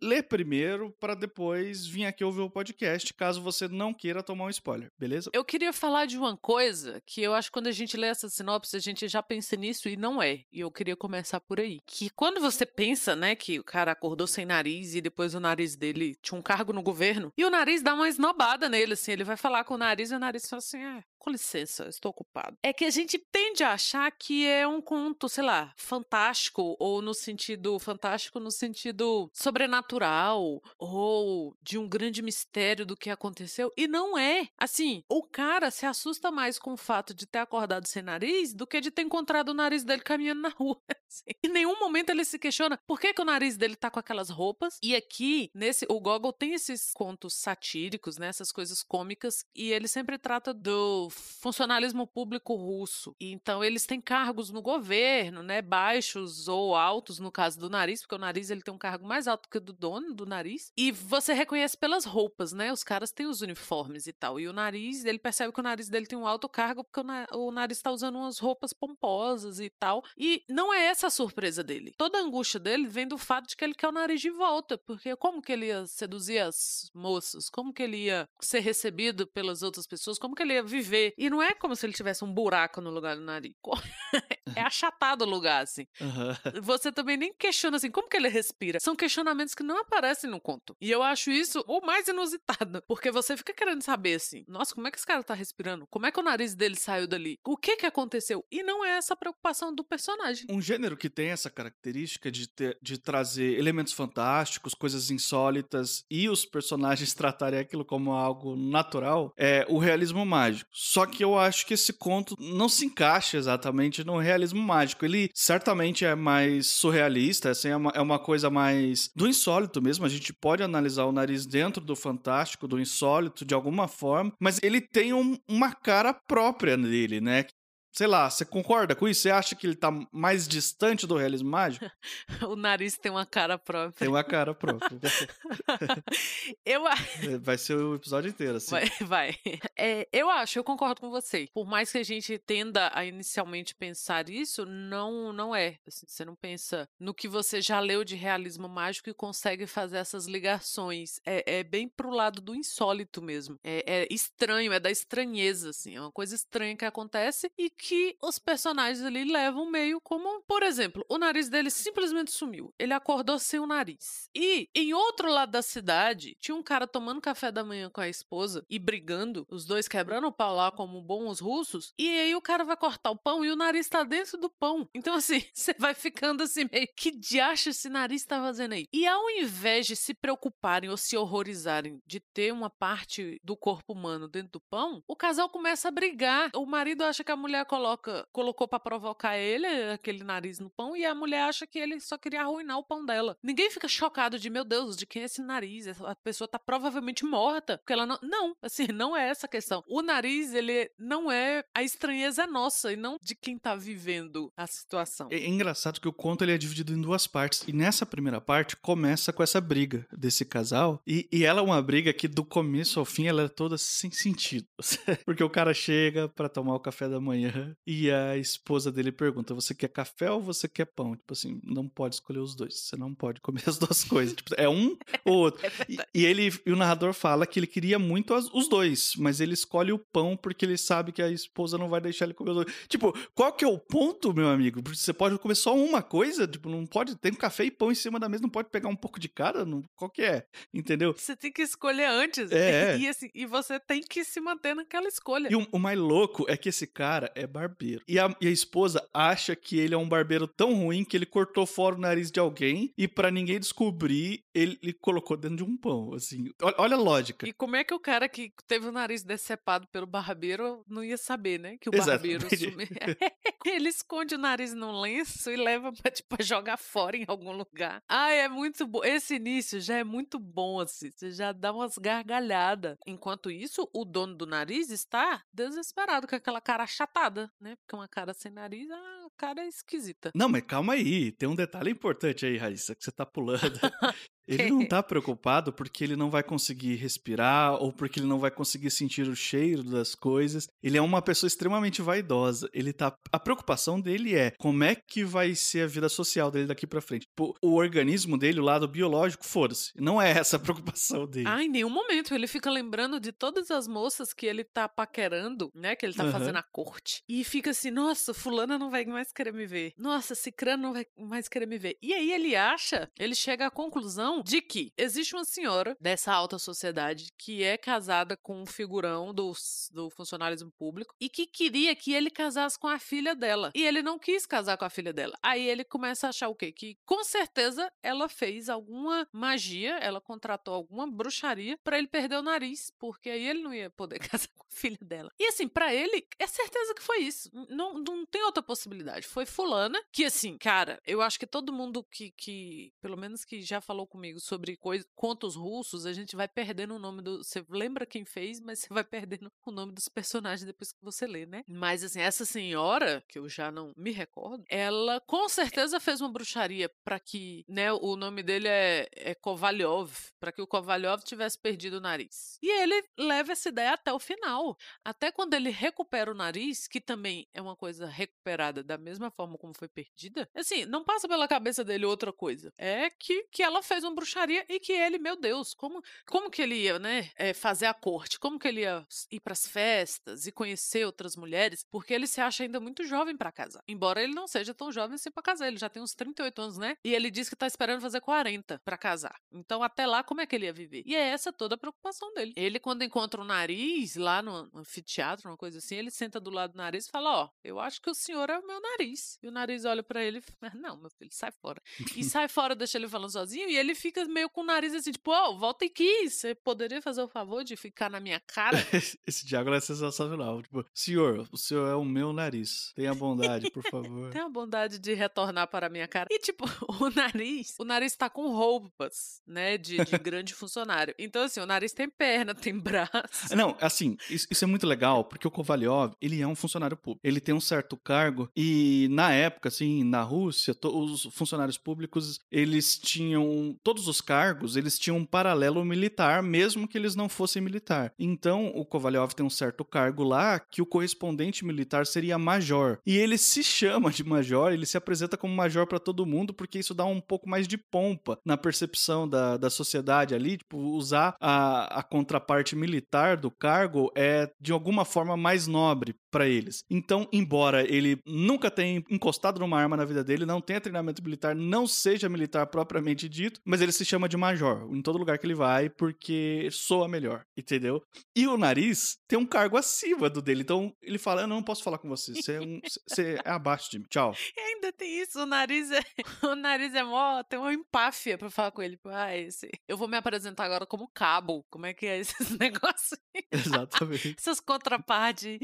ler 0.01 0.25
primeiro 0.25 0.91
para 0.99 1.15
depois 1.15 1.87
vir 1.87 2.07
aqui 2.07 2.25
ouvir 2.25 2.41
o 2.41 2.51
podcast, 2.51 3.13
caso 3.15 3.41
você 3.41 3.69
não 3.69 3.93
queira 3.93 4.23
tomar 4.23 4.45
um 4.47 4.51
spoiler, 4.51 4.91
beleza? 4.99 5.31
Eu 5.33 5.45
queria 5.45 5.73
falar 5.73 6.07
de 6.07 6.17
uma 6.17 6.37
coisa 6.37 7.03
que 7.07 7.23
eu 7.23 7.35
acho 7.35 7.49
que 7.49 7.53
quando 7.53 7.67
a 7.67 7.73
gente 7.73 7.97
lê 7.97 8.07
essa 8.07 8.29
sinopse, 8.29 8.77
a 8.77 8.81
gente 8.81 9.09
já 9.09 9.23
pensa 9.23 9.57
nisso 9.57 9.89
e 9.89 9.97
não 9.97 10.23
é. 10.23 10.45
E 10.53 10.61
eu 10.61 10.71
queria 10.71 10.97
começar 10.97 11.41
por 11.41 11.61
aí. 11.61 11.81
Que 11.87 12.11
quando 12.11 12.41
você 12.41 12.65
pensa, 12.65 13.15
né, 13.15 13.35
que 13.35 13.59
o 13.59 13.65
cara 13.65 13.93
acordou 13.93 14.27
sem 14.27 14.45
nariz 14.45 14.95
e 14.95 15.01
depois 15.01 15.35
o 15.35 15.41
nariz 15.41 15.77
dele 15.77 16.17
tinha 16.23 16.39
um 16.39 16.43
cargo 16.43 16.73
no 16.73 16.83
governo, 16.83 17.33
e 17.37 17.45
o 17.45 17.51
nariz 17.51 17.83
dá 17.83 17.95
uma 17.95 18.09
esnobada 18.09 18.69
nele, 18.69 18.95
assim, 18.95 19.13
ele 19.13 19.25
vai 19.25 19.37
falar 19.37 19.65
com 19.65 19.75
o 19.75 19.79
nariz 19.79 20.11
e 20.11 20.15
o 20.15 20.19
nariz 20.19 20.49
fala 20.49 20.59
assim, 20.59 20.83
ah, 20.83 21.05
com 21.21 21.31
licença, 21.31 21.87
estou 21.89 22.11
ocupado. 22.11 22.57
É 22.63 22.73
que 22.73 22.85
a 22.85 22.91
gente 22.91 23.19
tende 23.19 23.63
a 23.63 23.75
achar 23.75 24.11
que 24.11 24.47
é 24.47 24.67
um 24.67 24.81
conto, 24.81 25.29
sei 25.29 25.45
lá, 25.45 25.73
fantástico, 25.77 26.75
ou 26.81 27.01
no 27.03 27.15
sentido 27.15 27.79
fantástico, 27.79 28.41
no 28.41 28.51
sentido 28.51 29.31
sobrenatural, 29.33 30.63
ou 30.79 31.55
de 31.63 31.79
um 31.79 31.87
grande 31.87 32.23
mistério 32.23 32.87
do 32.87 32.97
que 32.97 33.11
aconteceu, 33.11 33.71
e 33.77 33.87
não 33.87 34.19
é. 34.19 34.49
Assim, 34.59 35.05
o 35.09 35.23
cara 35.23 35.71
se 35.71 35.85
assusta 35.85 36.31
mais 36.31 36.59
com 36.59 36.73
o 36.73 36.77
fato 36.77 37.15
de 37.15 37.27
ter 37.27 37.39
acordado 37.39 37.87
sem 37.87 38.03
nariz 38.03 38.55
do 38.55 38.67
que 38.67 38.81
de 38.81 38.91
ter 38.91 39.03
encontrado 39.03 39.51
o 39.51 39.55
nariz 39.55 39.85
dele 39.85 40.03
caminhando 40.03 40.41
na 40.41 40.49
rua. 40.49 40.81
Assim. 41.07 41.25
Em 41.45 41.49
nenhum 41.49 41.79
momento 41.79 42.11
ele 42.11 42.25
se 42.25 42.39
questiona 42.39 42.79
por 42.87 42.99
que, 42.99 43.13
que 43.13 43.21
o 43.21 43.25
nariz 43.25 43.57
dele 43.57 43.77
tá 43.77 43.91
com 43.91 43.99
aquelas 43.99 44.31
roupas. 44.31 44.79
E 44.83 44.97
aqui, 44.97 45.51
nesse, 45.55 45.85
o 45.89 46.01
Gogol 46.01 46.33
tem 46.33 46.55
esses 46.55 46.93
contos 46.95 47.35
satíricos, 47.35 48.17
né, 48.17 48.29
essas 48.29 48.51
coisas 48.51 48.83
cômicas, 48.83 49.45
e 49.55 49.73
ele 49.73 49.89
sempre 49.89 50.17
trata 50.17 50.55
do 50.55 51.10
funcionalismo 51.11 52.07
público 52.07 52.55
russo. 52.55 53.15
Então 53.21 53.63
eles 53.63 53.87
têm 53.87 54.01
cargos 54.01 54.51
no 54.51 54.63
governo, 54.63 55.43
né, 55.43 55.61
baixos 55.61 56.49
ou 56.49 56.75
altos 56.75 57.19
no 57.19 57.31
caso 57.31 57.59
do 57.59 57.69
nariz, 57.69 58.01
porque 58.01 58.15
o 58.15 58.19
nariz 58.19 58.51
ele 58.51 58.63
tem 58.63 58.73
um 58.73 58.79
cargo 58.79 59.07
mais 59.07 59.27
alto 59.27 59.49
que 59.49 59.59
o 59.59 59.61
do 59.61 59.73
dono 59.73 60.15
do 60.15 60.27
nariz. 60.27 60.73
E 60.77 60.91
você 60.93 61.33
reconhece 61.33 61.77
pelas 61.77 62.05
roupas, 62.05 62.53
né? 62.53 62.73
Os 62.73 62.83
caras 62.83 63.13
têm 63.13 63.27
os 63.27 63.41
uniformes 63.41 64.07
e 64.07 64.13
tal. 64.13 64.39
E 64.39 64.49
o 64.49 64.53
nariz, 64.53 65.05
ele 65.05 65.19
percebe 65.19 65.53
que 65.53 65.61
o 65.61 65.63
nariz 65.63 65.89
dele 65.89 66.07
tem 66.07 66.19
um 66.19 66.27
alto 66.27 66.49
cargo 66.49 66.85
porque 66.85 67.01
o, 67.01 67.05
na 67.05 67.27
o 67.33 67.51
nariz 67.51 67.79
está 67.79 67.91
usando 67.91 68.17
umas 68.17 68.39
roupas 68.39 68.73
pomposas 68.73 69.61
e 69.61 69.71
tal. 69.71 70.05
E 70.17 70.43
não 70.49 70.73
é 70.73 70.87
essa 70.87 71.07
a 71.07 71.11
surpresa 71.11 71.63
dele. 71.63 71.93
Toda 71.97 72.19
a 72.19 72.23
angústia 72.23 72.61
dele 72.61 72.87
vem 72.87 73.07
do 73.07 73.19
fato 73.19 73.49
de 73.49 73.57
que 73.57 73.65
ele 73.65 73.75
quer 73.75 73.89
o 73.89 73.93
nariz 73.93 74.21
de 74.21 74.31
volta, 74.31 74.79
porque 74.79 75.15
como 75.17 75.43
que 75.43 75.53
ele 75.53 75.67
ia 75.67 75.87
seduzir 75.87 76.39
as 76.39 76.91
moças? 76.95 77.49
Como 77.49 77.73
que 77.73 77.83
ele 77.83 78.05
ia 78.05 78.29
ser 78.41 78.61
recebido 78.61 79.27
pelas 79.27 79.63
outras 79.63 79.87
pessoas? 79.87 80.19
Como 80.19 80.35
que 80.35 80.43
ele 80.43 80.55
ia 80.55 80.63
viver 80.63 81.00
e 81.17 81.31
não 81.31 81.43
é 81.43 81.53
como 81.55 81.75
se 81.77 81.87
ele 81.87 81.93
tivesse 81.93 82.25
um 82.25 82.33
buraco 82.33 82.81
no 82.81 82.91
lugar 82.91 83.17
do 83.17 83.23
nariz. 83.23 83.55
é 84.57 84.63
achatado 84.63 85.25
o 85.25 85.29
lugar, 85.29 85.63
assim. 85.63 85.87
Uhum. 86.01 86.61
Você 86.63 86.93
também 86.93 87.17
nem 87.17 87.33
questiona 87.33 87.77
assim, 87.77 87.91
como 87.91 88.09
que 88.09 88.17
ele 88.17 88.29
respira? 88.29 88.81
São 88.81 88.97
questionamentos 88.97 89.55
que 89.55 89.63
não 89.63 89.79
aparecem 89.79 90.31
no 90.31 90.41
conto. 90.41 90.77
E 90.81 90.91
eu 90.91 91.03
acho 91.03 91.31
isso 91.31 91.65
o 91.67 91.81
mais 91.85 92.09
inusitado. 92.09 92.83
Porque 92.87 93.11
você 93.11 93.37
fica 93.37 93.53
querendo 93.53 93.83
saber, 93.83 94.15
assim, 94.15 94.45
nossa, 94.49 94.75
como 94.75 94.87
é 94.87 94.91
que 94.91 94.99
esse 94.99 95.07
cara 95.07 95.23
tá 95.23 95.35
respirando? 95.35 95.87
Como 95.89 96.07
é 96.07 96.13
que 96.13 96.21
o 96.21 96.23
nariz 96.23 96.55
dele 96.55 96.77
saiu 96.77 97.07
dali? 97.07 97.39
O 97.45 97.57
que 97.57 97.77
que 97.77 97.87
aconteceu? 97.87 98.45
E 98.51 98.63
não 98.63 98.85
é 98.85 98.97
essa 98.97 99.17
preocupação 99.17 99.75
do 99.75 99.85
personagem. 99.85 100.47
Um 100.51 100.61
gênero 100.61 100.97
que 100.97 101.09
tem 101.09 101.29
essa 101.29 101.51
característica 101.51 102.31
de, 102.31 102.49
ter, 102.49 102.79
de 102.83 102.99
trazer 102.99 103.59
elementos 103.59 103.93
fantásticos, 103.93 104.75
coisas 104.75 105.11
insólitas 105.11 106.05
e 106.11 106.29
os 106.29 106.45
personagens 106.45 107.13
tratarem 107.15 107.61
aquilo 107.61 107.85
como 107.85 108.13
algo 108.13 108.57
natural 108.57 109.33
é 109.37 109.65
o 109.69 109.79
realismo 109.79 110.25
mágico. 110.25 110.71
Só 110.73 111.07
que 111.07 111.23
eu 111.23 111.39
acho 111.39 111.67
que 111.67 111.75
esse 111.75 111.93
conto 111.93 112.37
não 112.39 112.69
se 112.69 112.87
encaixa 112.87 113.37
exatamente 113.37 114.05
no 114.05 114.19
realismo 114.19 114.40
mágico. 114.53 115.05
Ele 115.05 115.31
certamente 115.35 116.05
é 116.05 116.15
mais 116.15 116.67
surrealista, 116.67 117.51
assim, 117.51 117.69
é 117.69 117.77
uma, 117.77 117.91
é 117.95 118.01
uma 118.01 118.19
coisa 118.19 118.51
mais 118.51 119.11
do 119.15 119.27
insólito 119.27 119.81
mesmo. 119.81 120.05
A 120.05 120.09
gente 120.09 120.33
pode 120.33 120.63
analisar 120.63 121.05
o 121.05 121.13
nariz 121.13 121.47
dentro 121.47 121.85
do 121.85 121.95
fantástico, 121.95 122.67
do 122.69 122.81
insólito, 122.81 123.45
de 123.45 123.55
alguma 123.55 123.89
forma, 123.89 124.33
mas 124.41 124.59
ele 124.63 124.81
tem 124.81 125.13
um, 125.13 125.37
uma 125.49 125.73
cara 125.73 126.13
própria 126.13 126.77
nele, 126.77 127.21
né? 127.21 127.45
Sei 127.93 128.07
lá, 128.07 128.31
você 128.31 128.45
concorda 128.45 128.95
com 128.95 129.09
isso? 129.09 129.23
Você 129.23 129.31
acha 129.31 129.55
que 129.55 129.67
ele 129.67 129.75
tá 129.75 129.91
mais 130.13 130.47
distante 130.47 131.07
do 131.07 131.17
realismo 131.17 131.51
mágico? 131.51 131.91
o 132.49 132.55
nariz 132.55 132.97
tem 132.97 133.11
uma 133.11 133.27
cara 133.27 133.59
própria. 133.59 133.99
Tem 133.99 134.09
uma 134.09 134.23
cara 134.23 134.55
própria. 134.55 134.89
eu 136.65 136.87
é, 136.87 137.39
Vai 137.41 137.59
ser 137.59 137.75
o 137.75 137.95
episódio 137.97 138.31
inteiro, 138.31 138.57
assim. 138.57 138.71
Vai. 138.71 138.91
vai. 139.03 139.35
É, 139.77 140.09
eu 140.13 140.31
acho, 140.31 140.59
eu 140.59 140.65
concordo 140.65 141.01
com 141.01 141.11
você. 141.11 141.49
Por 141.53 141.67
mais 141.67 141.91
que 141.91 141.99
a 141.99 142.03
gente 142.03 142.39
tenda 142.39 142.91
a 142.95 143.05
inicialmente 143.05 143.75
pensar 143.75 144.29
isso, 144.29 144.65
não, 144.65 145.33
não 145.33 145.55
é. 145.55 145.77
Assim, 145.87 146.07
você 146.07 146.25
não 146.25 146.37
pensa 146.37 146.89
no 146.99 147.13
que 147.13 147.29
você 147.29 147.61
já 147.61 147.81
leu 147.81 148.05
de 148.05 148.15
realismo 148.15 148.69
mágico 148.69 149.11
e 149.11 149.15
consegue 149.15 149.67
fazer 149.67 149.99
essas 149.99 150.27
ligações. 150.27 151.21
É, 151.27 151.59
é 151.59 151.65
bem 151.65 151.89
pro 151.89 152.11
lado 152.11 152.41
do 152.41 152.55
insólito 152.55 153.21
mesmo. 153.21 153.59
É, 153.65 154.03
é 154.03 154.09
estranho, 154.11 154.73
é 154.73 154.79
da 154.79 154.91
estranheza, 154.91 155.71
assim. 155.71 155.97
É 155.97 156.01
uma 156.01 156.13
coisa 156.13 156.35
estranha 156.35 156.77
que 156.77 156.85
acontece 156.85 157.51
e 157.59 157.71
que 157.81 158.15
os 158.23 158.39
personagens 158.39 159.03
ali 159.03 159.25
levam 159.25 159.71
meio 159.71 160.01
como, 160.03 160.43
por 160.43 160.63
exemplo, 160.63 161.05
o 161.09 161.17
nariz 161.17 161.49
dele 161.49 161.71
simplesmente 161.71 162.31
sumiu. 162.31 162.75
Ele 162.79 162.93
acordou 162.93 163.39
sem 163.39 163.59
o 163.59 163.67
nariz. 163.67 164.29
E 164.35 164.69
em 164.75 164.93
outro 164.93 165.31
lado 165.31 165.51
da 165.51 165.63
cidade, 165.63 166.37
tinha 166.39 166.55
um 166.55 166.63
cara 166.63 166.87
tomando 166.87 167.23
café 167.23 167.51
da 167.51 167.65
manhã 167.65 167.89
com 167.89 168.03
a 168.03 168.09
esposa 168.09 168.65
e 168.69 168.79
brigando, 168.79 169.47
os 169.51 169.65
dois 169.65 169.89
quebrando 169.89 170.27
o 170.27 170.33
pau 170.33 170.55
lá 170.55 170.71
como 170.71 171.01
bons 171.01 171.41
russos. 171.41 171.95
E 171.99 172.07
aí 172.07 172.35
o 172.35 172.43
cara 172.43 172.65
vai 172.65 172.77
cortar 172.77 173.11
o 173.11 173.17
pão 173.17 173.43
e 173.45 173.51
o 173.51 173.57
nariz 173.57 173.89
tá 173.89 174.03
dentro 174.03 174.37
do 174.37 174.51
pão. 174.51 174.87
Então 174.95 175.15
assim, 175.15 175.43
você 175.55 175.75
vai 175.79 175.95
ficando 175.95 176.43
assim 176.43 176.69
meio 176.71 176.89
que 176.95 177.11
diacho 177.11 177.71
esse 177.71 177.89
nariz 177.89 178.27
tá 178.27 178.41
fazendo 178.41 178.75
aí? 178.75 178.87
E 178.93 179.07
ao 179.07 179.31
invés 179.31 179.87
de 179.87 179.97
se 179.97 180.13
preocuparem 180.13 180.91
ou 180.91 180.99
se 180.99 181.17
horrorizarem 181.17 181.99
de 182.07 182.21
ter 182.21 182.53
uma 182.53 182.69
parte 182.69 183.41
do 183.43 183.57
corpo 183.57 183.95
humano 183.95 184.29
dentro 184.29 184.53
do 184.53 184.61
pão, 184.61 185.03
o 185.09 185.17
casal 185.17 185.49
começa 185.49 185.89
a 185.89 185.91
brigar. 185.91 186.51
O 186.55 186.67
marido 186.67 187.05
acha 187.05 187.25
que 187.25 187.33
a 187.33 187.37
mulher 187.37 187.65
coloca, 187.71 188.27
colocou 188.33 188.67
para 188.67 188.81
provocar 188.81 189.39
ele, 189.39 189.65
aquele 189.93 190.25
nariz 190.25 190.59
no 190.59 190.69
pão, 190.69 190.97
e 190.97 191.07
a 191.07 191.15
mulher 191.15 191.43
acha 191.43 191.69
que 191.69 191.79
ele 191.79 192.01
só 192.01 192.19
queria 192.19 192.41
arruinar 192.41 192.77
o 192.79 192.83
pão 192.83 193.07
dela. 193.07 193.37
Ninguém 193.41 193.71
fica 193.71 193.87
chocado 193.87 194.41
de, 194.41 194.51
meu 194.51 194.65
Deus, 194.65 194.97
de 194.97 195.07
quem 195.07 195.23
é 195.23 195.27
esse 195.27 195.41
nariz? 195.41 195.87
A 195.87 196.17
pessoa 196.17 196.49
tá 196.49 196.59
provavelmente 196.59 197.25
morta, 197.25 197.79
porque 197.79 197.93
ela 197.93 198.05
não. 198.05 198.19
Não, 198.23 198.57
assim, 198.61 198.89
não 198.93 199.17
é 199.17 199.29
essa 199.29 199.47
a 199.47 199.49
questão. 199.49 199.85
O 199.87 200.03
nariz, 200.03 200.53
ele 200.53 200.91
não 200.99 201.31
é. 201.31 201.65
A 201.73 201.85
estranheza 201.85 202.43
é 202.43 202.47
nossa 202.49 202.93
e 202.93 202.97
não 202.97 203.17
de 203.23 203.37
quem 203.37 203.57
tá 203.57 203.77
vivendo 203.77 204.53
a 204.57 204.67
situação. 204.67 205.29
É, 205.31 205.37
é 205.37 205.49
engraçado 205.49 206.01
que 206.01 206.09
o 206.09 206.13
conto 206.13 206.43
ele 206.43 206.53
é 206.53 206.59
dividido 206.59 206.93
em 206.93 207.01
duas 207.01 207.29
partes. 207.29 207.63
E 207.69 207.73
nessa 207.73 208.05
primeira 208.05 208.41
parte 208.41 208.77
começa 208.77 209.33
com 209.33 209.45
essa 209.45 209.61
briga 209.61 210.05
desse 210.11 210.45
casal. 210.45 211.01
E, 211.07 211.29
e 211.31 211.45
ela 211.45 211.61
é 211.61 211.63
uma 211.63 211.81
briga 211.81 212.13
que 212.13 212.27
do 212.27 212.45
começo 212.45 212.99
ao 212.99 213.05
fim 213.05 213.29
ela 213.29 213.43
é 213.43 213.49
toda 213.49 213.79
sem 213.79 214.11
sentido. 214.11 214.67
porque 215.25 215.45
o 215.45 215.51
cara 215.51 215.73
chega 215.73 216.29
para 216.29 216.49
tomar 216.49 216.75
o 216.75 216.81
café 216.81 217.09
da 217.09 217.21
manhã 217.21 217.60
e 217.87 218.11
a 218.11 218.37
esposa 218.37 218.91
dele 218.91 219.13
pergunta: 219.13 219.55
Você 219.55 219.75
quer 219.75 219.89
café 219.89 220.31
ou 220.31 220.41
você 220.41 220.69
quer 220.69 220.87
pão? 220.87 221.17
Tipo 221.17 221.33
assim, 221.33 221.61
não 221.65 221.89
pode 221.89 222.17
escolher 222.17 222.39
os 222.39 222.55
dois. 222.55 222.81
Você 222.81 222.97
não 222.97 223.15
pode 223.15 223.41
comer 223.41 223.63
as 223.69 223.79
duas 223.79 224.05
coisas. 224.05 224.35
tipo, 224.35 224.55
é 224.57 224.69
um 224.69 224.97
ou 225.25 225.37
outro. 225.51 225.67
É 225.67 225.71
e, 225.89 225.99
e, 226.23 226.27
ele, 226.27 226.53
e 226.65 226.73
o 226.73 226.77
narrador 226.77 227.13
fala 227.13 227.47
que 227.47 227.59
ele 227.59 227.67
queria 227.67 227.99
muito 227.99 228.35
as, 228.35 228.47
os 228.53 228.69
dois, 228.69 229.15
mas 229.17 229.41
ele 229.41 229.55
escolhe 229.55 229.93
o 229.93 229.99
pão 229.99 230.37
porque 230.37 230.65
ele 230.65 230.77
sabe 230.77 231.13
que 231.13 231.23
a 231.23 231.31
esposa 231.31 231.79
não 231.79 231.89
vai 231.89 232.01
deixar 232.01 232.25
ele 232.25 232.35
comer 232.35 232.51
os 232.51 232.57
dois. 232.65 232.75
Tipo, 232.89 233.17
qual 233.35 233.53
que 233.53 233.65
é 233.65 233.69
o 233.69 233.79
ponto, 233.79 234.35
meu 234.35 234.49
amigo? 234.49 234.83
Porque 234.83 234.99
você 234.99 235.13
pode 235.13 235.39
comer 235.39 235.55
só 235.55 235.77
uma 235.77 236.03
coisa? 236.03 236.47
Tipo, 236.47 236.69
não 236.69 236.87
pode. 236.87 237.17
Tem 237.17 237.33
café 237.33 237.65
e 237.65 237.71
pão 237.71 237.91
em 237.91 237.95
cima 237.95 238.19
da 238.19 238.29
mesa, 238.29 238.43
não 238.43 238.51
pode 238.51 238.71
pegar 238.71 238.89
um 238.89 238.97
pouco 238.97 239.19
de 239.19 239.29
cada? 239.29 239.65
Não, 239.65 239.85
qual 239.97 240.11
que 240.11 240.23
é? 240.23 240.47
Entendeu? 240.73 241.15
Você 241.17 241.37
tem 241.37 241.53
que 241.53 241.63
escolher 241.63 242.07
antes. 242.07 242.51
É. 242.51 242.91
E, 243.01 243.09
assim, 243.09 243.31
e 243.35 243.47
você 243.47 243.79
tem 243.81 244.03
que 244.03 244.25
se 244.25 244.41
manter 244.41 244.75
naquela 244.75 245.09
escolha. 245.09 245.49
E 245.51 245.57
o, 245.57 245.67
o 245.73 245.79
mais 245.79 245.99
louco 245.99 246.45
é 246.49 246.57
que 246.57 246.69
esse 246.69 246.87
cara 246.87 247.31
é 247.35 247.47
barbeiro. 247.51 248.03
E 248.09 248.19
a, 248.19 248.35
e 248.41 248.49
a 248.49 248.51
esposa 248.51 249.07
acha 249.13 249.55
que 249.55 249.79
ele 249.79 249.95
é 249.95 249.99
um 249.99 250.09
barbeiro 250.09 250.47
tão 250.47 250.75
ruim 250.75 251.05
que 251.05 251.17
ele 251.17 251.27
cortou 251.27 251.67
fora 251.67 251.97
o 251.97 251.99
nariz 251.99 252.31
de 252.31 252.41
alguém 252.41 252.93
e 252.97 253.07
para 253.07 253.31
ninguém 253.31 253.59
descobrir, 253.59 254.45
ele, 254.55 254.79
ele, 254.83 254.93
colocou 254.93 255.37
dentro 255.37 255.59
de 255.59 255.65
um 255.65 255.77
pão, 255.77 256.15
assim. 256.15 256.51
Olha, 256.63 256.75
olha, 256.79 256.97
a 256.97 256.99
lógica. 256.99 257.49
E 257.49 257.53
como 257.53 257.77
é 257.77 257.85
que 257.85 257.95
o 257.95 258.01
cara 258.01 258.29
que 258.29 258.53
teve 258.67 258.87
o 258.87 258.93
nariz 258.93 259.23
decepado 259.23 259.87
pelo 259.89 260.07
barbeiro 260.07 260.85
não 260.89 261.03
ia 261.03 261.17
saber, 261.17 261.59
né? 261.59 261.77
Que 261.81 261.89
o 261.89 261.93
barbeiro 261.93 262.47
sumiu. 262.49 262.77
ele 263.69 263.89
esconde 263.89 264.35
o 264.35 264.39
nariz 264.39 264.75
num 264.75 265.01
lenço 265.01 265.51
e 265.51 265.57
leva 265.57 265.93
pra, 265.93 266.11
tipo, 266.11 266.43
jogar 266.43 266.77
fora 266.77 267.17
em 267.17 267.25
algum 267.27 267.53
lugar. 267.53 268.03
Ah, 268.09 268.31
é 268.31 268.49
muito 268.49 268.87
bom. 268.87 269.05
Esse 269.05 269.35
início 269.35 269.81
já 269.81 269.99
é 269.99 270.05
muito 270.05 270.39
bom, 270.39 270.81
assim. 270.81 271.11
Você 271.11 271.31
já 271.33 271.53
dá 271.53 271.73
umas 271.73 271.99
gargalhadas. 271.99 272.97
Enquanto 273.07 273.51
isso, 273.51 273.89
o 273.93 274.05
dono 274.05 274.35
do 274.35 274.47
nariz 274.47 274.91
está 274.91 275.43
desesperado 275.53 276.27
com 276.27 276.37
aquela 276.37 276.61
cara 276.61 276.85
achatada, 276.85 277.51
né? 277.61 277.77
Porque 277.77 277.97
uma 277.97 278.09
cara 278.09 278.33
sem 278.33 278.51
nariz, 278.53 278.91
a 278.91 279.29
cara 279.37 279.63
é 279.63 279.69
esquisita. 279.69 280.31
Não, 280.35 280.49
mas 280.49 280.63
calma 280.63 280.95
aí. 280.95 281.33
Tem 281.33 281.49
um 281.49 281.55
detalhe 281.55 281.91
importante 281.91 282.47
aí, 282.47 282.57
Raíssa, 282.57 282.95
que 282.95 283.05
você 283.05 283.13
tá 283.13 283.25
pulando. 283.27 283.61
Ele 284.55 284.71
não 284.71 284.87
tá 284.87 285.03
preocupado 285.03 285.73
porque 285.73 286.05
ele 286.05 286.17
não 286.17 286.31
vai 286.31 286.43
conseguir 286.43 286.97
respirar 286.97 287.75
ou 287.75 287.93
porque 287.93 288.21
ele 288.21 288.27
não 288.27 288.39
vai 288.39 288.51
conseguir 288.51 288.91
sentir 288.91 289.29
o 289.29 289.37
cheiro 289.37 289.83
das 289.83 290.15
coisas. 290.15 290.67
Ele 290.83 290.99
é 290.99 291.03
uma 291.03 291.23
pessoa 291.23 291.49
extremamente 291.49 292.03
vaidosa. 292.03 292.69
Ele 292.73 292.93
tá 292.93 293.15
a 293.33 293.39
preocupação 293.39 294.01
dele 294.01 294.35
é 294.35 294.53
como 294.59 294.85
é 294.85 294.95
que 294.95 295.25
vai 295.25 295.55
ser 295.55 295.83
a 295.83 295.87
vida 295.87 296.09
social 296.09 296.51
dele 296.51 296.67
daqui 296.67 296.87
para 296.87 297.01
frente. 297.01 297.27
O 297.63 297.75
organismo 297.75 298.37
dele, 298.37 298.61
o 298.61 298.65
lado 298.65 298.89
biológico, 298.89 299.47
foda-se. 299.47 299.93
Não 299.97 300.21
é 300.21 300.31
essa 300.31 300.57
a 300.57 300.61
preocupação 300.61 301.27
dele. 301.27 301.49
Ah, 301.49 301.63
em 301.63 301.69
nenhum 301.69 301.91
momento 301.91 302.35
ele 302.35 302.47
fica 302.47 302.71
lembrando 302.71 303.21
de 303.21 303.33
todas 303.33 303.71
as 303.71 303.87
moças 303.87 304.33
que 304.33 304.47
ele 304.47 304.65
tá 304.65 304.89
paquerando, 304.89 305.71
né, 305.75 305.95
que 305.95 306.05
ele 306.05 306.15
tá 306.15 306.25
uhum. 306.25 306.33
fazendo 306.33 306.57
a 306.57 306.63
corte. 306.63 307.23
E 307.29 307.45
fica 307.45 307.71
assim, 307.71 307.91
nossa, 307.91 308.35
fulana 308.35 308.79
não 308.79 308.91
vai 308.91 309.05
mais 309.05 309.33
querer 309.33 309.53
me 309.53 309.67
ver. 309.67 309.93
Nossa, 309.97 310.35
cicrano 310.35 310.83
não 310.83 310.93
vai 310.93 311.07
mais 311.19 311.49
querer 311.49 311.67
me 311.67 311.79
ver. 311.79 311.97
E 312.03 312.13
aí 312.13 312.33
ele 312.33 312.57
acha, 312.57 313.09
ele 313.19 313.35
chega 313.35 313.67
à 313.67 313.71
conclusão 313.71 314.40
de 314.43 314.61
que 314.61 314.93
existe 314.97 315.35
uma 315.35 315.45
senhora 315.45 315.97
dessa 316.01 316.33
alta 316.33 316.59
sociedade 316.59 317.33
que 317.37 317.63
é 317.63 317.77
casada 317.77 318.37
com 318.37 318.63
um 318.63 318.67
figurão 318.67 319.33
do, 319.33 319.53
do 319.93 320.11
funcionalismo 320.11 320.71
público 320.73 321.15
e 321.21 321.29
que 321.29 321.47
queria 321.47 321.95
que 321.95 322.13
ele 322.13 322.31
casasse 322.31 322.79
com 322.79 322.89
a 322.89 322.99
filha 322.99 323.35
dela. 323.35 323.71
E 323.75 323.85
ele 323.85 324.03
não 324.03 324.19
quis 324.19 324.47
casar 324.47 324.77
com 324.77 324.85
a 324.85 324.91
filha 324.91 325.13
dela. 325.13 325.37
Aí 325.43 325.69
ele 325.69 325.85
começa 325.85 326.27
a 326.27 326.31
achar 326.31 326.49
o 326.49 326.55
quê? 326.55 326.73
Que 326.73 326.97
com 327.05 327.23
certeza 327.25 327.91
ela 328.03 328.29
fez 328.29 328.69
alguma 328.69 329.27
magia, 329.33 329.97
ela 329.99 330.21
contratou 330.21 330.75
alguma 330.75 331.07
bruxaria 331.11 331.79
para 331.83 331.99
ele 331.99 332.09
perder 332.09 332.37
o 332.37 332.43
nariz, 332.43 332.93
porque 332.99 333.31
aí 333.31 333.47
ele 333.47 333.63
não 333.63 333.75
ia 333.75 333.91
poder 333.91 334.19
casar 334.29 334.49
com 334.57 334.67
a 334.67 334.71
filha 334.71 334.99
dela. 335.01 335.31
E 335.39 335.47
assim, 335.47 335.69
para 335.69 335.95
ele, 335.95 336.27
é 336.39 336.47
certeza 336.47 336.95
que 336.95 337.03
foi 337.03 337.19
isso. 337.19 337.51
Não, 337.69 337.95
não 337.95 338.25
tem 338.27 338.43
outra 338.45 338.63
possibilidade. 338.63 339.27
Foi 339.27 339.45
fulana 339.45 340.01
que 340.13 340.25
assim, 340.25 340.57
cara, 340.57 341.01
eu 341.07 341.21
acho 341.21 341.39
que 341.39 341.47
todo 341.47 341.73
mundo 341.73 342.05
que, 342.05 342.31
que 342.31 342.93
pelo 343.01 343.17
menos 343.17 343.45
que 343.45 343.61
já 343.61 343.81
falou 343.81 344.07
comigo 344.07 344.20
comigo 344.21 344.39
sobre 344.39 344.77
coisa, 344.77 345.07
contos 345.17 345.57
russos, 345.57 346.05
a 346.05 346.13
gente 346.13 346.37
vai 346.37 346.47
perdendo 346.47 346.95
o 346.95 346.99
nome 346.99 347.23
do. 347.23 347.43
Você 347.43 347.65
lembra 347.71 348.05
quem 348.05 348.27
fez, 348.27 348.61
mas 348.61 348.81
você 348.81 348.89
vai 348.93 349.03
perdendo 349.03 349.51
o 349.67 349.71
nome 349.71 349.93
dos 349.93 350.09
personagens 350.09 350.67
depois 350.67 350.93
que 350.93 351.03
você 351.03 351.27
lê, 351.27 351.47
né? 351.47 351.65
Mas 351.67 352.05
assim, 352.05 352.21
essa 352.21 352.45
senhora, 352.45 353.25
que 353.27 353.39
eu 353.39 353.49
já 353.49 353.71
não 353.71 353.95
me 353.97 354.11
recordo, 354.11 354.63
ela 354.69 355.21
com 355.21 355.49
certeza 355.49 355.99
fez 355.99 356.21
uma 356.21 356.31
bruxaria 356.31 356.91
para 357.03 357.19
que, 357.19 357.65
né, 357.67 357.91
o 357.93 358.15
nome 358.15 358.43
dele 358.43 358.69
é, 358.69 359.09
é 359.13 359.35
Kovalyov, 359.35 360.13
para 360.39 360.53
que 360.53 360.61
o 360.61 360.67
Kovalyov 360.67 361.23
tivesse 361.23 361.59
perdido 361.59 361.97
o 361.97 362.01
nariz. 362.01 362.59
E 362.63 362.71
ele 362.83 363.03
leva 363.19 363.53
essa 363.53 363.71
ideia 363.71 363.95
até 363.95 364.13
o 364.13 364.19
final. 364.19 364.77
Até 365.03 365.33
quando 365.33 365.55
ele 365.55 365.71
recupera 365.71 366.31
o 366.31 366.35
nariz, 366.35 366.87
que 366.87 367.01
também 367.01 367.49
é 367.55 367.63
uma 367.63 367.75
coisa 367.75 368.07
recuperada 368.07 368.83
da 368.85 368.99
mesma 368.99 369.31
forma 369.31 369.57
como 369.57 369.73
foi 369.75 369.89
perdida, 369.89 370.47
assim, 370.55 370.85
não 370.85 371.03
passa 371.03 371.27
pela 371.27 371.49
cabeça 371.49 371.83
dele 371.83 372.05
outra 372.05 372.33
coisa. 372.33 372.71
É 372.77 373.09
que, 373.09 373.45
que 373.51 373.63
ela 373.63 373.83
fez 373.83 374.05
uma 374.05 374.10
bruxaria 374.15 374.65
e 374.69 374.79
que 374.81 374.93
ele, 374.93 375.19
meu 375.19 375.37
Deus, 375.37 375.75
como, 375.75 376.03
como 376.27 376.51
que 376.51 376.63
ele 376.63 376.77
ia, 376.77 376.99
né, 376.99 377.31
é, 377.37 377.53
fazer 377.53 377.87
a 377.87 377.95
corte? 377.95 378.39
Como 378.39 378.59
que 378.59 378.69
ele 378.69 378.81
ia 378.83 379.07
ir 379.31 379.41
para 379.41 379.53
as 379.53 379.67
festas 379.67 380.47
e 380.47 380.53
conhecer 380.53 381.05
outras 381.05 381.37
mulheres? 381.37 381.85
Porque 381.91 382.13
ele 382.13 382.27
se 382.27 382.41
acha 382.41 382.63
ainda 382.63 382.81
muito 382.81 383.05
jovem 383.05 383.37
para 383.37 383.53
casar. 383.53 383.83
Embora 383.87 384.23
ele 384.23 384.35
não 384.35 384.47
seja 384.47 384.75
tão 384.75 384.93
jovem 384.93 385.15
assim 385.15 385.31
para 385.31 385.43
casar, 385.43 385.69
ele 385.69 385.79
já 385.79 385.89
tem 385.89 386.03
uns 386.03 386.15
38 386.15 386.63
anos, 386.63 386.79
né? 386.79 386.97
E 387.05 387.15
ele 387.15 387.31
diz 387.31 387.49
que 387.49 387.57
tá 387.57 387.67
esperando 387.67 388.01
fazer 388.01 388.21
40 388.21 388.81
para 388.85 388.97
casar. 388.97 389.41
Então 389.53 389.83
até 389.83 390.07
lá 390.07 390.23
como 390.23 390.41
é 390.41 390.47
que 390.47 390.55
ele 390.55 390.67
ia 390.67 390.73
viver? 390.73 391.03
E 391.07 391.15
é 391.15 391.29
essa 391.29 391.53
toda 391.53 391.75
a 391.75 391.79
preocupação 391.79 392.33
dele. 392.35 392.53
Ele 392.57 392.79
quando 392.79 393.03
encontra 393.03 393.41
o 393.41 393.45
nariz 393.45 394.17
lá 394.17 394.43
no, 394.43 394.71
anfiteatro, 394.75 395.49
uma 395.51 395.57
coisa 395.57 395.79
assim, 395.79 395.97
ele 395.97 396.11
senta 396.11 396.41
do 396.41 396.51
lado 396.51 396.73
do 396.73 396.77
nariz 396.77 397.07
e 397.07 397.11
fala: 397.11 397.43
"Ó, 397.43 397.45
oh, 397.45 397.51
eu 397.63 397.79
acho 397.79 398.01
que 398.01 398.11
o 398.11 398.15
senhor 398.15 398.51
é 398.51 398.59
o 398.59 398.67
meu 398.67 398.81
nariz". 398.81 399.39
E 399.43 399.49
o 399.49 399.51
nariz 399.51 399.85
olha 399.85 400.03
para 400.03 400.23
ele, 400.23 400.39
e 400.39 400.77
"Não, 400.77 400.97
meu 400.97 401.11
filho, 401.11 401.31
sai 401.33 401.51
fora". 401.53 401.83
e 402.17 402.25
sai 402.25 402.49
fora, 402.49 402.75
deixa 402.75 402.99
ele 402.99 403.09
falando 403.09 403.31
sozinho 403.31 403.69
e 403.69 403.77
ele 403.77 403.95
fica 404.01 404.25
meio 404.25 404.49
com 404.49 404.63
o 404.63 404.65
nariz 404.65 404.95
assim, 404.95 405.13
tipo, 405.13 405.31
oh, 405.31 405.57
volta 405.57 405.85
aqui, 405.85 406.29
você 406.29 406.55
poderia 406.55 407.01
fazer 407.03 407.23
o 407.23 407.29
favor 407.29 407.63
de 407.63 407.77
ficar 407.77 408.11
na 408.11 408.21
minha 408.21 408.41
cara? 408.41 408.79
Esse 409.27 409.47
diálogo 409.47 409.75
é 409.75 409.81
sensacional. 409.81 410.63
Tipo, 410.63 410.85
senhor, 410.95 411.47
o 411.53 411.57
senhor 411.57 411.89
é 411.89 411.95
o 411.95 412.05
meu 412.05 412.33
nariz. 412.33 412.93
Tenha 412.95 413.15
bondade, 413.15 413.71
por 413.71 413.83
favor. 413.91 414.31
Tenha 414.31 414.49
bondade 414.49 414.99
de 414.99 415.15
retornar 415.15 415.69
para 415.69 415.87
a 415.87 415.91
minha 415.91 416.09
cara. 416.09 416.29
E, 416.31 416.39
tipo, 416.39 416.65
o 417.01 417.11
nariz, 417.11 417.75
o 417.79 417.85
nariz 417.85 418.17
tá 418.17 418.31
com 418.31 418.49
roupas, 418.51 419.41
né, 419.47 419.77
de, 419.77 420.05
de 420.05 420.19
grande 420.19 420.55
funcionário. 420.55 421.15
Então, 421.19 421.43
assim, 421.43 421.61
o 421.61 421.67
nariz 421.67 421.93
tem 421.93 422.09
perna, 422.09 422.55
tem 422.55 422.79
braço. 422.79 423.55
Não, 423.55 423.77
assim, 423.81 424.17
isso, 424.29 424.47
isso 424.51 424.65
é 424.65 424.67
muito 424.67 424.87
legal, 424.87 425.25
porque 425.25 425.47
o 425.47 425.51
Kovalyov, 425.51 426.15
ele 426.21 426.41
é 426.41 426.47
um 426.47 426.55
funcionário 426.55 426.97
público. 426.97 427.21
Ele 427.23 427.41
tem 427.41 427.55
um 427.55 427.61
certo 427.61 427.97
cargo 427.97 428.51
e, 428.57 429.09
na 429.11 429.33
época, 429.33 429.69
assim, 429.69 430.05
na 430.05 430.23
Rússia, 430.23 430.75
os 430.85 431.25
funcionários 431.33 431.77
públicos, 431.77 432.41
eles 432.51 432.99
tinham 432.99 433.77
todos 433.91 434.07
os 434.07 434.21
cargos, 434.21 434.77
eles 434.77 434.97
tinham 434.97 435.17
um 435.17 435.25
paralelo 435.25 435.85
militar, 435.85 436.45
mesmo 436.45 436.87
que 436.87 436.97
eles 436.97 437.17
não 437.17 437.29
fossem 437.29 437.61
militar. 437.61 438.13
Então, 438.17 438.69
o 438.69 438.85
Kovalyov 438.85 439.35
tem 439.35 439.45
um 439.45 439.51
certo 439.51 439.85
cargo 439.85 440.23
lá 440.23 440.61
que 440.61 440.81
o 440.81 440.87
correspondente 440.87 441.65
militar 441.65 442.07
seria 442.07 442.39
major. 442.39 443.01
E 443.05 443.17
ele 443.17 443.37
se 443.37 443.65
chama 443.65 444.13
de 444.13 444.23
major, 444.23 444.73
ele 444.73 444.87
se 444.87 444.97
apresenta 444.97 445.37
como 445.37 445.53
major 445.53 445.89
para 445.89 445.99
todo 445.99 446.25
mundo, 446.25 446.55
porque 446.55 446.79
isso 446.79 446.95
dá 446.95 447.05
um 447.05 447.21
pouco 447.21 447.49
mais 447.49 447.67
de 447.67 447.77
pompa 447.77 448.39
na 448.45 448.57
percepção 448.57 449.29
da, 449.29 449.57
da 449.57 449.69
sociedade 449.69 450.37
ali. 450.37 450.59
Tipo, 450.59 450.79
usar 450.79 451.35
a, 451.41 451.99
a 451.99 452.03
contraparte 452.05 452.77
militar 452.77 453.37
do 453.37 453.51
cargo 453.51 454.13
é 454.15 454.49
de 454.61 454.71
alguma 454.71 455.05
forma 455.05 455.37
mais 455.37 455.67
nobre 455.67 456.15
para 456.31 456.49
eles. 456.49 456.85
Então, 456.89 457.29
embora 457.33 457.83
ele 457.83 458.21
nunca 458.25 458.71
tenha 458.71 459.03
encostado 459.11 459.59
numa 459.61 459.81
arma 459.81 459.97
na 459.97 460.05
vida 460.05 460.23
dele, 460.23 460.47
não 460.47 460.61
tenha 460.61 460.81
treinamento 460.81 461.23
militar, 461.23 461.55
não 461.55 461.87
seja 461.87 462.29
militar 462.29 462.67
propriamente 462.67 463.29
dito, 463.29 463.61
mas 463.65 463.81
ele 463.81 463.93
se 463.93 464.05
chama 464.05 464.29
de 464.29 464.37
major 464.37 464.89
em 464.93 465.03
todo 465.03 465.19
lugar 465.19 465.39
que 465.39 465.47
ele 465.47 465.55
vai 465.55 465.91
porque 465.91 466.69
soa 466.71 467.09
melhor, 467.09 467.45
entendeu? 467.57 468.03
E 468.35 468.47
o 468.47 468.57
nariz 468.57 469.19
tem 469.29 469.39
um 469.39 469.47
cargo 469.47 469.77
acima 469.77 470.31
do 470.31 470.41
dele, 470.41 470.63
então 470.63 470.95
ele 471.03 471.19
fala: 471.19 471.43
Eu 471.43 471.49
não 471.49 471.63
posso 471.63 471.83
falar 471.83 471.99
com 471.99 472.09
você, 472.09 472.35
você 472.35 472.55
é, 472.55 472.61
um, 472.61 472.81
você 473.07 473.39
é 473.45 473.51
abaixo 473.51 473.91
de 473.91 473.99
mim, 473.99 474.07
tchau. 474.09 474.35
E 474.57 474.61
ainda 474.61 474.93
tem 474.93 475.21
isso, 475.21 475.41
o 475.41 475.47
nariz 475.47 475.91
é, 475.91 476.01
o 476.47 476.55
nariz 476.55 476.95
é 476.95 477.03
mó, 477.03 477.43
tem 477.43 477.59
uma 477.59 477.75
empáfia 477.75 478.39
pra 478.39 478.51
falar 478.51 478.71
com 478.71 478.83
ele. 478.83 478.97
Tipo, 479.01 479.09
ah, 479.09 479.35
esse. 479.35 479.71
Eu 479.89 479.97
vou 479.97 480.07
me 480.07 480.17
apresentar 480.17 480.65
agora 480.65 480.87
como 480.87 481.09
cabo. 481.09 481.65
Como 481.71 481.87
é 481.87 481.95
que 481.95 482.07
é 482.07 482.19
esses 482.19 482.51
negócios? 482.59 483.19
Exatamente. 483.51 484.35
Essas 484.39 484.61
contrapartes. 484.61 485.59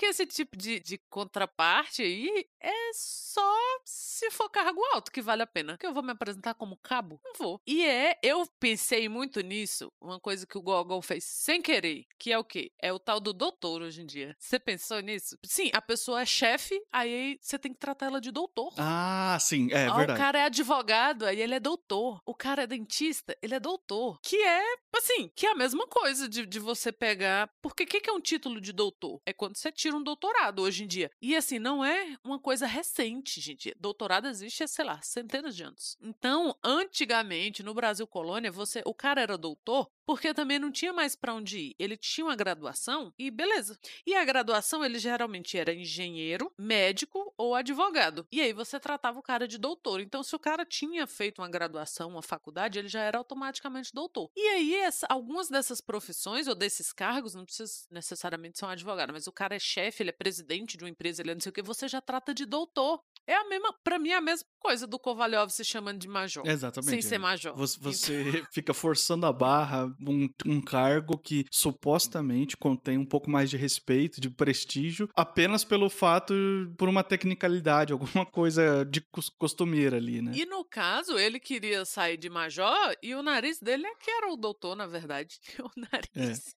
Porque 0.00 0.12
esse 0.12 0.24
tipo 0.24 0.56
de, 0.56 0.80
de 0.80 0.96
contraparte 1.10 2.00
aí 2.00 2.46
é 2.60 2.90
só 2.94 3.50
se 3.84 4.30
for 4.30 4.48
cargo 4.50 4.80
alto 4.92 5.10
que 5.10 5.22
vale 5.22 5.42
a 5.42 5.46
pena. 5.46 5.76
Que 5.78 5.86
eu 5.86 5.94
vou 5.94 6.02
me 6.02 6.12
apresentar 6.12 6.54
como 6.54 6.76
cabo? 6.76 7.20
Não 7.24 7.32
vou. 7.38 7.60
E 7.66 7.84
é, 7.84 8.18
eu 8.22 8.46
pensei 8.58 9.08
muito 9.08 9.40
nisso, 9.40 9.90
uma 10.00 10.20
coisa 10.20 10.46
que 10.46 10.58
o 10.58 10.62
Google 10.62 11.00
fez 11.02 11.24
sem 11.24 11.62
querer, 11.62 12.04
que 12.18 12.32
é 12.32 12.38
o 12.38 12.44
quê? 12.44 12.72
É 12.80 12.92
o 12.92 12.98
tal 12.98 13.20
do 13.20 13.32
doutor 13.32 13.82
hoje 13.82 14.02
em 14.02 14.06
dia. 14.06 14.36
Você 14.38 14.58
pensou 14.58 15.00
nisso? 15.00 15.38
Sim, 15.44 15.70
a 15.72 15.80
pessoa 15.80 16.20
é 16.22 16.26
chefe, 16.26 16.80
aí 16.92 17.38
você 17.40 17.58
tem 17.58 17.72
que 17.72 17.78
tratar 17.78 18.06
ela 18.06 18.20
de 18.20 18.30
doutor. 18.30 18.74
Ah, 18.76 19.38
sim, 19.40 19.68
é 19.72 19.86
Ah, 19.86 19.94
verdade. 19.96 20.12
O 20.20 20.22
cara 20.22 20.38
é 20.40 20.44
advogado, 20.44 21.24
aí 21.24 21.40
ele 21.40 21.54
é 21.54 21.60
doutor. 21.60 22.20
O 22.26 22.34
cara 22.34 22.62
é 22.64 22.66
dentista, 22.66 23.36
ele 23.42 23.54
é 23.54 23.60
doutor. 23.60 24.18
Que 24.22 24.36
é, 24.36 24.62
assim, 24.96 25.30
que 25.34 25.46
é 25.46 25.52
a 25.52 25.56
mesma 25.56 25.86
coisa 25.86 26.28
de, 26.28 26.44
de 26.44 26.58
você 26.58 26.92
pegar. 26.92 27.50
Porque 27.62 27.84
o 27.84 27.86
que, 27.86 28.00
que 28.00 28.10
é 28.10 28.12
um 28.12 28.20
título 28.20 28.60
de 28.60 28.72
doutor? 28.72 29.20
É 29.24 29.32
quando 29.32 29.56
você 29.56 29.72
tira 29.72 29.96
um 29.96 30.02
doutorado 30.02 30.60
hoje 30.62 30.84
em 30.84 30.86
dia. 30.86 31.10
E 31.22 31.34
assim, 31.36 31.58
não 31.58 31.84
é 31.84 32.16
uma 32.22 32.38
coisa 32.38 32.49
recente, 32.58 33.40
gente. 33.40 33.74
Doutorado 33.78 34.26
existe 34.26 34.66
sei 34.66 34.84
lá, 34.84 35.00
centenas 35.02 35.54
de 35.56 35.62
anos. 35.62 35.96
Então, 36.00 36.56
antigamente, 36.62 37.62
no 37.62 37.72
Brasil 37.74 38.06
colônia, 38.06 38.50
você, 38.50 38.82
o 38.84 38.92
cara 38.94 39.20
era 39.20 39.38
doutor 39.38 39.90
porque 40.10 40.34
também 40.34 40.58
não 40.58 40.72
tinha 40.72 40.92
mais 40.92 41.14
para 41.14 41.32
onde 41.32 41.56
ir. 41.56 41.76
Ele 41.78 41.96
tinha 41.96 42.24
uma 42.24 42.34
graduação 42.34 43.14
e 43.16 43.30
beleza. 43.30 43.78
E 44.04 44.12
a 44.16 44.24
graduação, 44.24 44.84
ele 44.84 44.98
geralmente 44.98 45.56
era 45.56 45.72
engenheiro, 45.72 46.52
médico 46.58 47.32
ou 47.38 47.54
advogado. 47.54 48.26
E 48.32 48.40
aí 48.40 48.52
você 48.52 48.80
tratava 48.80 49.20
o 49.20 49.22
cara 49.22 49.46
de 49.46 49.56
doutor. 49.56 50.00
Então, 50.00 50.24
se 50.24 50.34
o 50.34 50.38
cara 50.38 50.66
tinha 50.66 51.06
feito 51.06 51.40
uma 51.40 51.48
graduação, 51.48 52.08
uma 52.10 52.22
faculdade, 52.22 52.76
ele 52.76 52.88
já 52.88 53.02
era 53.02 53.18
automaticamente 53.18 53.94
doutor. 53.94 54.28
E 54.36 54.40
aí, 54.48 54.74
essa- 54.74 55.06
algumas 55.08 55.48
dessas 55.48 55.80
profissões 55.80 56.48
ou 56.48 56.56
desses 56.56 56.92
cargos, 56.92 57.36
não 57.36 57.44
precisa 57.44 57.86
necessariamente 57.88 58.58
ser 58.58 58.64
um 58.64 58.68
advogado, 58.70 59.12
mas 59.12 59.28
o 59.28 59.32
cara 59.32 59.54
é 59.54 59.60
chefe, 59.60 60.02
ele 60.02 60.10
é 60.10 60.12
presidente 60.12 60.76
de 60.76 60.82
uma 60.82 60.90
empresa, 60.90 61.22
ele 61.22 61.30
é 61.30 61.34
não 61.34 61.40
sei 61.40 61.50
o 61.50 61.52
que, 61.52 61.62
você 61.62 61.86
já 61.86 62.00
trata 62.00 62.34
de 62.34 62.39
doutor. 62.46 63.00
É 63.26 63.34
a 63.34 63.48
mesma, 63.48 63.72
para 63.84 63.96
mim, 63.96 64.08
é 64.08 64.16
a 64.16 64.20
mesma 64.20 64.46
coisa 64.58 64.88
do 64.88 64.98
Kovalyov 64.98 65.50
se 65.50 65.64
chamando 65.64 66.00
de 66.00 66.08
major. 66.08 66.44
Exatamente. 66.44 66.90
Sem 66.90 67.00
ser 67.00 67.14
é. 67.14 67.18
major. 67.18 67.54
Você, 67.54 67.78
você 67.78 68.44
fica 68.52 68.74
forçando 68.74 69.24
a 69.24 69.32
barra 69.32 69.86
um, 70.00 70.28
um 70.44 70.60
cargo 70.60 71.16
que 71.16 71.46
supostamente 71.48 72.56
contém 72.56 72.98
um 72.98 73.06
pouco 73.06 73.30
mais 73.30 73.48
de 73.48 73.56
respeito, 73.56 74.20
de 74.20 74.28
prestígio, 74.28 75.08
apenas 75.14 75.62
pelo 75.62 75.88
fato, 75.88 76.34
por 76.76 76.88
uma 76.88 77.04
tecnicalidade, 77.04 77.92
alguma 77.94 78.26
coisa 78.26 78.84
de 78.84 79.00
cos- 79.00 79.30
costumeira 79.30 79.96
ali, 79.96 80.20
né? 80.20 80.32
E 80.34 80.44
no 80.44 80.64
caso, 80.64 81.16
ele 81.16 81.38
queria 81.38 81.84
sair 81.84 82.16
de 82.16 82.28
major 82.28 82.96
e 83.00 83.14
o 83.14 83.22
nariz 83.22 83.60
dele 83.60 83.86
é 83.86 83.94
que 83.94 84.10
era 84.10 84.32
o 84.32 84.36
doutor, 84.36 84.74
na 84.74 84.86
verdade. 84.86 85.38
O 85.60 85.70
nariz. 85.76 86.56